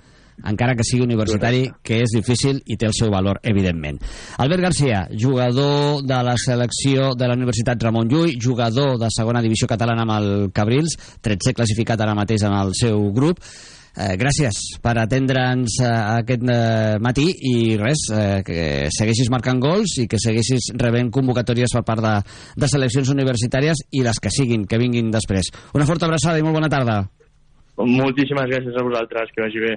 encara 0.46 0.76
que 0.76 0.86
sigui 0.86 1.04
universitari, 1.06 1.64
que 1.82 2.02
és 2.04 2.14
difícil 2.14 2.60
i 2.66 2.76
té 2.80 2.88
el 2.88 2.96
seu 2.96 3.10
valor, 3.12 3.40
evidentment. 3.42 4.00
Albert 4.38 4.68
Garcia, 4.68 5.02
jugador 5.12 6.04
de 6.06 6.22
la 6.26 6.36
selecció 6.40 7.12
de 7.16 7.28
la 7.28 7.36
Universitat 7.38 7.82
Ramon 7.82 8.08
Llull, 8.08 8.38
jugador 8.40 8.96
de 9.00 9.10
segona 9.14 9.42
divisió 9.42 9.68
catalana 9.70 10.06
amb 10.06 10.16
el 10.18 10.30
Cabrils, 10.54 10.96
13 11.20 11.54
classificat 11.56 12.00
ara 12.00 12.16
mateix 12.18 12.46
en 12.46 12.56
el 12.56 12.74
seu 12.78 13.10
grup, 13.16 13.44
Eh, 13.90 14.14
gràcies 14.14 14.54
per 14.78 14.92
atendre'ns 15.02 15.80
eh, 15.82 15.88
aquest 16.20 16.44
eh, 16.46 16.98
matí 17.02 17.26
i 17.50 17.54
res, 17.80 18.04
eh, 18.14 18.38
que 18.46 18.60
segueixis 18.94 19.32
marcant 19.34 19.58
gols 19.62 19.96
i 19.98 20.06
que 20.10 20.20
segueixis 20.22 20.70
rebent 20.78 21.10
convocatòries 21.10 21.74
per 21.74 21.82
part 21.88 22.04
de, 22.04 22.14
de 22.54 22.70
seleccions 22.70 23.10
universitàries 23.10 23.82
i 23.90 24.04
les 24.06 24.22
que 24.22 24.30
siguin, 24.30 24.68
que 24.70 24.78
vinguin 24.78 25.10
després. 25.10 25.50
Una 25.74 25.88
forta 25.90 26.06
abraçada 26.06 26.38
i 26.38 26.46
molt 26.46 26.60
bona 26.60 26.70
tarda. 26.70 27.02
Moltíssimes 27.86 28.50
gràcies 28.50 28.76
a 28.76 28.84
vosaltres, 28.84 29.32
que 29.34 29.46
vagi 29.46 29.64
bé. 29.64 29.76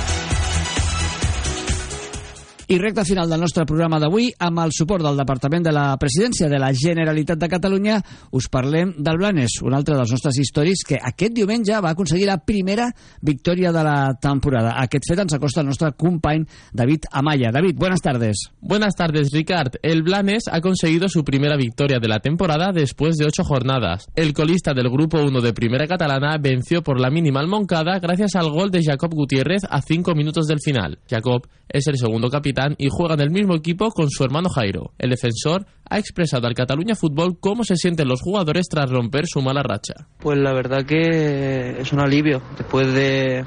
I 2.71 2.77
recta 2.77 3.03
final 3.03 3.27
del 3.27 3.41
nostre 3.43 3.65
programa 3.67 3.97
d'avui, 3.99 4.29
amb 4.39 4.61
el 4.63 4.71
suport 4.71 5.03
del 5.03 5.17
Departament 5.19 5.65
de 5.65 5.73
la 5.75 5.97
Presidència 5.99 6.47
de 6.47 6.55
la 6.55 6.69
Generalitat 6.71 7.41
de 7.41 7.49
Catalunya, 7.51 7.97
us 8.31 8.45
parlem 8.47 8.93
del 8.95 9.17
Blanes, 9.19 9.57
un 9.67 9.75
altre 9.75 9.97
dels 9.97 10.13
nostres 10.15 10.37
històrics 10.39 10.85
que 10.87 10.95
aquest 10.95 11.35
diumenge 11.35 11.81
va 11.83 11.91
aconseguir 11.91 12.29
la 12.29 12.37
primera 12.39 12.85
victòria 13.19 13.73
de 13.75 13.83
la 13.83 14.13
temporada. 14.23 14.77
Aquest 14.79 15.03
fet 15.09 15.19
ens 15.19 15.35
acosta 15.35 15.59
al 15.59 15.67
nostre 15.67 15.89
company 15.99 16.45
David 16.71 17.09
Amaya. 17.11 17.51
David, 17.51 17.75
buenas 17.75 17.99
tardes. 17.99 18.45
Buenas 18.61 18.95
tardes, 18.95 19.33
Ricard. 19.33 19.75
El 19.83 20.03
Blanes 20.03 20.47
ha 20.49 20.61
conseguido 20.61 21.09
su 21.09 21.25
primera 21.25 21.57
victoria 21.57 21.99
de 21.99 22.07
la 22.07 22.21
temporada 22.21 22.71
después 22.71 23.17
de 23.17 23.25
ocho 23.25 23.43
jornadas. 23.43 24.07
El 24.15 24.31
colista 24.31 24.73
del 24.73 24.89
Grupo 24.89 25.21
1 25.21 25.41
de 25.41 25.51
Primera 25.51 25.87
Catalana 25.87 26.37
venció 26.39 26.81
por 26.81 27.01
la 27.01 27.11
mínima 27.11 27.41
al 27.41 27.49
Moncada 27.49 27.99
gracias 27.99 28.37
al 28.37 28.49
gol 28.49 28.71
de 28.71 28.81
Jacob 28.81 29.13
Gutiérrez 29.13 29.63
a 29.69 29.81
cinco 29.81 30.15
minutos 30.15 30.47
del 30.47 30.61
final. 30.61 30.99
Jacob 31.09 31.49
es 31.67 31.87
el 31.87 31.97
segundo 31.97 32.29
capitán 32.29 32.60
y 32.77 32.87
juega 32.89 33.15
en 33.15 33.21
el 33.21 33.31
mismo 33.31 33.55
equipo 33.55 33.89
con 33.91 34.09
su 34.09 34.23
hermano 34.23 34.49
Jairo. 34.49 34.91
El 34.97 35.09
defensor 35.09 35.65
ha 35.89 35.99
expresado 35.99 36.47
al 36.47 36.53
Cataluña 36.53 36.95
Fútbol 36.95 37.37
cómo 37.39 37.63
se 37.63 37.75
sienten 37.75 38.07
los 38.07 38.21
jugadores 38.21 38.67
tras 38.69 38.89
romper 38.89 39.25
su 39.27 39.41
mala 39.41 39.63
racha. 39.63 40.07
Pues 40.19 40.37
la 40.37 40.53
verdad 40.53 40.85
que 40.85 41.79
es 41.79 41.91
un 41.91 41.99
alivio 41.99 42.41
después 42.57 42.93
de 42.93 43.45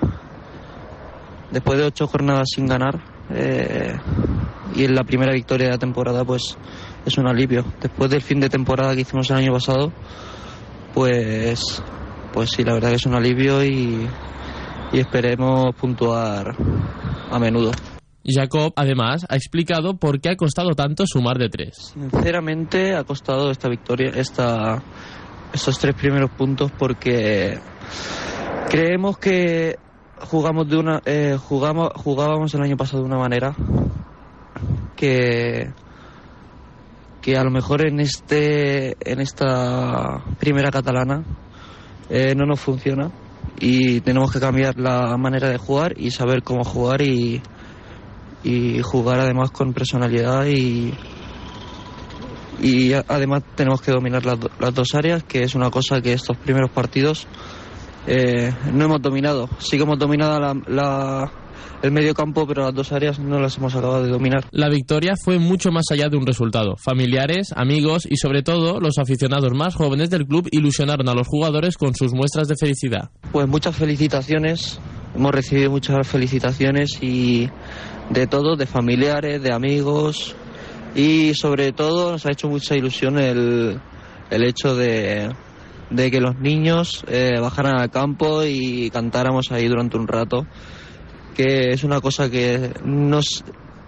después 1.51 1.79
de 1.79 1.85
ocho 1.85 2.07
jornadas 2.07 2.49
sin 2.55 2.67
ganar 2.67 3.03
eh, 3.31 3.97
y 4.75 4.85
en 4.85 4.95
la 4.95 5.05
primera 5.05 5.33
victoria 5.33 5.67
de 5.67 5.73
la 5.73 5.79
temporada 5.79 6.25
pues 6.25 6.57
es 7.07 7.19
un 7.19 7.29
alivio. 7.29 7.65
Después 7.81 8.11
del 8.11 8.23
fin 8.23 8.41
de 8.41 8.49
temporada 8.49 8.95
que 8.95 9.03
hicimos 9.03 9.31
el 9.31 9.37
año 9.37 9.53
pasado 9.53 9.93
pues 10.93 11.83
pues 12.33 12.51
sí 12.51 12.65
la 12.65 12.75
verdad 12.75 12.91
que 12.91 12.97
es 12.97 13.07
un 13.07 13.15
alivio 13.15 13.65
y, 13.65 14.07
y 14.93 14.99
esperemos 14.99 15.75
puntuar 15.77 16.55
a 17.31 17.39
menudo. 17.39 17.71
Jacob, 18.33 18.73
además, 18.77 19.27
ha 19.29 19.37
explicado 19.37 19.97
por 19.97 20.21
qué 20.21 20.31
ha 20.31 20.37
costado 20.37 20.71
tanto 20.71 21.05
sumar 21.07 21.39
de 21.39 21.49
tres. 21.49 21.93
Sinceramente, 21.93 22.95
ha 22.95 23.05
costado 23.05 23.51
esta 23.51 23.69
victoria, 23.69 24.13
esta, 24.15 24.83
estos 25.53 25.79
tres 25.79 25.95
primeros 25.95 26.31
puntos, 26.31 26.73
porque 26.73 27.59
creemos 28.71 29.19
que 29.19 29.79
jugamos 30.21 30.69
de 30.69 30.77
una, 30.77 31.03
eh, 31.05 31.37
jugamos, 31.39 31.91
jugábamos 31.97 32.55
el 32.55 32.63
año 32.63 32.77
pasado 32.77 33.03
de 33.03 33.09
una 33.09 33.19
manera 33.19 33.55
que 34.97 35.73
que 37.21 37.39
a 37.39 37.43
lo 37.43 37.51
mejor 37.51 37.87
en 37.87 38.01
este 38.01 38.97
en 39.11 39.19
esta 39.19 40.23
primera 40.39 40.71
catalana 40.71 41.25
eh, 42.11 42.35
no 42.37 42.45
nos 42.45 42.61
funciona 42.61 43.11
y 43.59 44.03
tenemos 44.03 44.31
que 44.31 44.41
cambiar 44.41 44.79
la 44.79 45.17
manera 45.17 45.49
de 45.49 45.57
jugar 45.57 45.95
y 45.97 46.11
saber 46.11 46.43
cómo 46.43 46.65
jugar 46.65 47.01
y, 47.01 47.41
y 48.45 48.83
jugar 48.83 49.21
además 49.21 49.51
con 49.51 49.73
personalidad 49.73 50.47
y, 50.47 50.93
y 52.63 52.93
además 52.93 53.43
tenemos 53.57 53.81
que 53.81 53.91
dominar 53.91 54.25
las, 54.25 54.39
las, 54.61 54.75
dos 54.75 54.95
áreas, 54.95 55.25
que 55.25 55.43
es 55.43 55.55
una 55.55 55.71
cosa 55.71 56.01
que 56.01 56.13
estos 56.13 56.37
primeros 56.37 56.71
partidos 56.71 57.27
eh, 58.07 58.53
no 58.73 58.85
hemos 58.85 59.03
dominado. 59.03 59.49
Sí 59.59 59.77
que 59.77 59.83
hemos 59.83 59.99
dominado 59.99 60.39
la, 60.39 60.55
la, 60.69 61.33
el 61.83 61.91
medio 61.91 62.15
campo, 62.15 62.47
pero 62.47 62.65
las 62.65 62.75
dos 62.75 62.93
áreas 62.93 63.19
no 63.19 63.39
las 63.41 63.57
hemos 63.57 63.75
acabado 63.75 64.05
de 64.05 64.11
dominar. 64.11 64.45
La 64.51 64.69
victoria 64.69 65.15
fue 65.23 65.39
mucho 65.39 65.71
más 65.71 65.85
allá 65.91 66.09
de 66.09 66.17
un 66.17 66.27
resultado. 66.27 66.77
Familiares, 66.77 67.53
amigos 67.57 68.07
y 68.09 68.17
sobre 68.17 68.43
todo 68.43 68.81
los 68.81 68.99
aficionados 68.99 69.53
más 69.55 69.75
jóvenes 69.75 70.11
del 70.11 70.27
club 70.27 70.49
ilusionaron 70.51 71.09
a 71.09 71.15
los 71.15 71.27
jugadores 71.27 71.77
con 71.77 71.95
sus 71.95 72.13
muestras 72.13 72.49
de 72.49 72.57
felicidad. 72.57 73.11
Pues 73.33 73.49
muchas 73.49 73.75
felicitaciones, 73.75 74.81
hemos 75.15 75.33
recibido 75.33 75.71
muchas 75.71 76.07
felicitaciones 76.07 76.99
y 77.03 77.49
de 78.11 78.27
todo, 78.27 78.57
de 78.57 78.67
familiares, 78.67 79.43
de 79.43 79.53
amigos 79.53 80.35
y 80.95 81.35
sobre 81.35 81.73
todo 81.73 82.13
nos 82.13 82.27
ha 82.27 82.31
hecho 82.31 82.49
mucha 82.49 82.77
ilusión 82.77 83.19
el, 83.19 83.81
el 84.31 84.45
hecho 84.45 84.77
de, 84.77 85.31
de 85.91 86.11
que 86.11 86.21
los 86.21 86.39
niños 86.39 87.05
eh, 87.09 87.39
bajaran 87.41 87.79
al 87.79 87.91
campo 87.91 88.45
y 88.45 88.91
cantáramos 88.91 89.51
ahí 89.51 89.69
durante 89.69 89.97
un 89.97 90.07
rato, 90.07 90.47
que 91.35 91.71
es 91.71 91.85
una 91.85 92.01
cosa 92.01 92.31
que 92.31 92.73
no, 92.85 93.21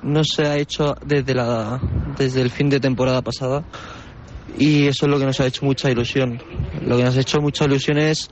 no 0.02 0.24
se 0.24 0.46
ha 0.46 0.56
hecho 0.56 0.96
desde, 1.04 1.34
la, 1.34 1.80
desde 2.18 2.42
el 2.42 2.50
fin 2.50 2.68
de 2.68 2.80
temporada 2.80 3.22
pasada 3.22 3.64
y 4.58 4.86
eso 4.86 5.06
es 5.06 5.10
lo 5.10 5.18
que 5.18 5.26
nos 5.26 5.40
ha 5.40 5.46
hecho 5.46 5.64
mucha 5.64 5.90
ilusión. 5.90 6.40
Lo 6.84 6.96
que 6.96 7.04
nos 7.04 7.16
ha 7.16 7.20
hecho 7.20 7.40
mucha 7.40 7.64
ilusión 7.64 7.98
es 7.98 8.30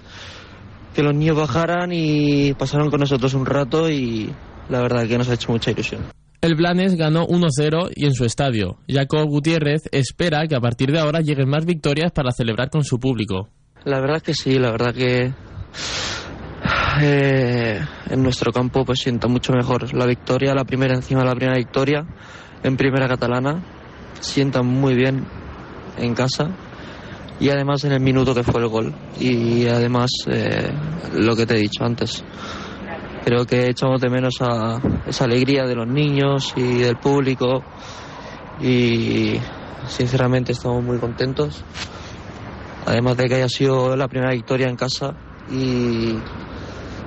que 0.94 1.03
los 1.03 1.14
niños 1.14 1.37
bajaran 1.37 1.90
y 1.92 2.55
pasaron 2.55 2.90
con 2.90 3.01
nosotros 3.01 3.35
un 3.35 3.44
rato 3.44 3.90
y 3.90 4.33
la 4.68 4.81
verdad 4.81 5.07
que 5.07 5.18
nos 5.18 5.29
ha 5.29 5.35
hecho 5.35 5.53
mucha 5.53 5.70
ilusión. 5.70 6.03
El 6.40 6.57
Blanes 6.57 6.96
ganó 6.96 7.27
1-0 7.27 7.92
y 7.94 8.05
en 8.05 8.12
su 8.12 8.27
estadio. 8.27 8.77
Jacob 8.87 9.27
Gutiérrez 9.29 9.88
espera 9.92 10.46
que 10.46 10.55
a 10.55 10.61
partir 10.61 10.92
de 10.92 11.00
ahora 11.00 11.20
lleguen 11.20 11.48
más 11.48 11.64
victorias 11.64 12.12
para 12.12 12.33
celebrar 12.33 12.68
con 12.68 12.85
su 12.85 13.00
público. 13.00 13.48
La 13.85 13.98
verdad 14.00 14.20
que 14.20 14.35
sí, 14.35 14.59
la 14.59 14.70
verdad 14.70 14.94
que 14.94 15.33
eh, 17.00 17.81
en 18.11 18.22
nuestro 18.22 18.53
campo 18.53 18.85
pues 18.85 19.00
sienta 19.00 19.27
mucho 19.27 19.53
mejor. 19.55 19.94
La 19.94 20.07
victoria, 20.07 20.55
la 20.55 20.64
primera 20.64 20.94
encima 20.94 21.20
de 21.20 21.27
la 21.27 21.35
primera 21.35 21.57
victoria 21.57 22.07
en 22.62 22.77
primera 22.77 23.09
catalana, 23.09 23.62
sienta 24.20 24.62
muy 24.62 24.94
bien 24.94 25.24
en 25.98 26.14
casa 26.14 26.50
y 27.40 27.48
además 27.48 27.85
en 27.85 27.92
el 27.92 28.00
minuto 28.00 28.35
que 28.35 28.42
fue 28.42 28.61
el 28.61 28.68
gol. 28.68 28.94
Y 29.18 29.66
además 29.66 30.11
eh, 30.27 30.70
lo 31.14 31.35
que 31.37 31.46
te 31.46 31.57
he 31.57 31.61
dicho 31.61 31.85
antes. 31.85 32.24
Creo 33.24 33.46
que 33.46 33.70
echamos 33.70 34.02
de 34.02 34.10
menos 34.10 34.34
a 34.40 34.80
esa 35.06 35.24
alegría 35.24 35.64
de 35.64 35.74
los 35.74 35.87
niños 35.87 36.52
y 36.56 36.80
del 36.82 36.96
público 36.96 37.62
y 38.60 39.37
sinceramente 39.88 40.52
estamos 40.52 40.84
muy 40.84 40.98
contentos. 40.98 41.64
Además 42.84 43.16
de 43.16 43.26
que 43.26 43.37
haya 43.37 43.48
sido 43.48 43.96
la 43.96 44.08
primera 44.08 44.32
victoria 44.32 44.68
en 44.68 44.76
casa 44.76 45.14
y, 45.50 46.18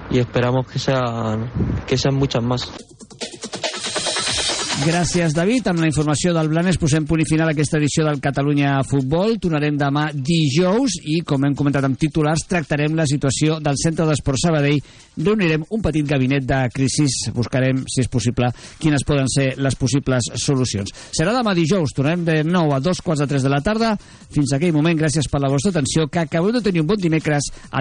y 0.10 0.18
esperamos 0.18 0.66
que 0.66 0.80
sean, 0.80 1.52
que 1.86 2.00
sean 2.00 2.16
muchas 2.16 2.42
más. 2.42 2.72
Gràcies, 4.78 5.34
David. 5.34 5.66
Amb 5.72 5.82
la 5.82 5.88
informació 5.90 6.30
del 6.36 6.52
Blanes 6.52 6.78
posem 6.78 7.06
punt 7.10 7.24
i 7.24 7.26
final 7.26 7.50
a 7.50 7.54
aquesta 7.56 7.80
edició 7.80 8.04
del 8.06 8.20
Catalunya 8.22 8.76
Futbol. 8.86 9.34
Tornarem 9.42 9.74
demà 9.80 10.04
dijous 10.14 11.00
i, 11.02 11.18
com 11.26 11.48
hem 11.48 11.56
comentat 11.58 11.88
amb 11.88 11.98
titulars, 11.98 12.44
tractarem 12.46 12.94
la 12.96 13.08
situació 13.10 13.58
del 13.64 13.80
Centre 13.82 14.06
d'Esport 14.06 14.38
Sabadell. 14.44 14.78
Reunirem 15.18 15.66
un 15.74 15.82
petit 15.82 16.06
gabinet 16.06 16.46
de 16.46 16.60
crisi. 16.76 17.08
Buscarem, 17.34 17.82
si 17.90 18.04
és 18.04 18.12
possible, 18.14 18.52
quines 18.78 19.02
poden 19.08 19.26
ser 19.34 19.48
les 19.58 19.76
possibles 19.82 20.30
solucions. 20.46 20.94
Serà 21.10 21.34
demà 21.34 21.56
dijous. 21.58 21.96
Tornarem 21.98 22.28
de 22.30 22.38
nou 22.46 22.76
a 22.76 22.80
dos 22.80 23.02
quarts 23.02 23.26
de 23.26 23.30
tres 23.34 23.48
de 23.48 23.52
la 23.52 23.64
tarda. 23.66 23.96
Fins 24.30 24.54
aquell 24.54 24.78
moment, 24.78 25.02
gràcies 25.02 25.26
per 25.26 25.42
la 25.42 25.50
vostra 25.50 25.74
atenció. 25.74 26.06
Que 26.06 26.22
acabeu 26.28 26.54
de 26.54 26.62
tenir 26.62 26.86
un 26.86 26.92
bon 26.94 27.02
dimecres. 27.02 27.50
Adéu. 27.72 27.76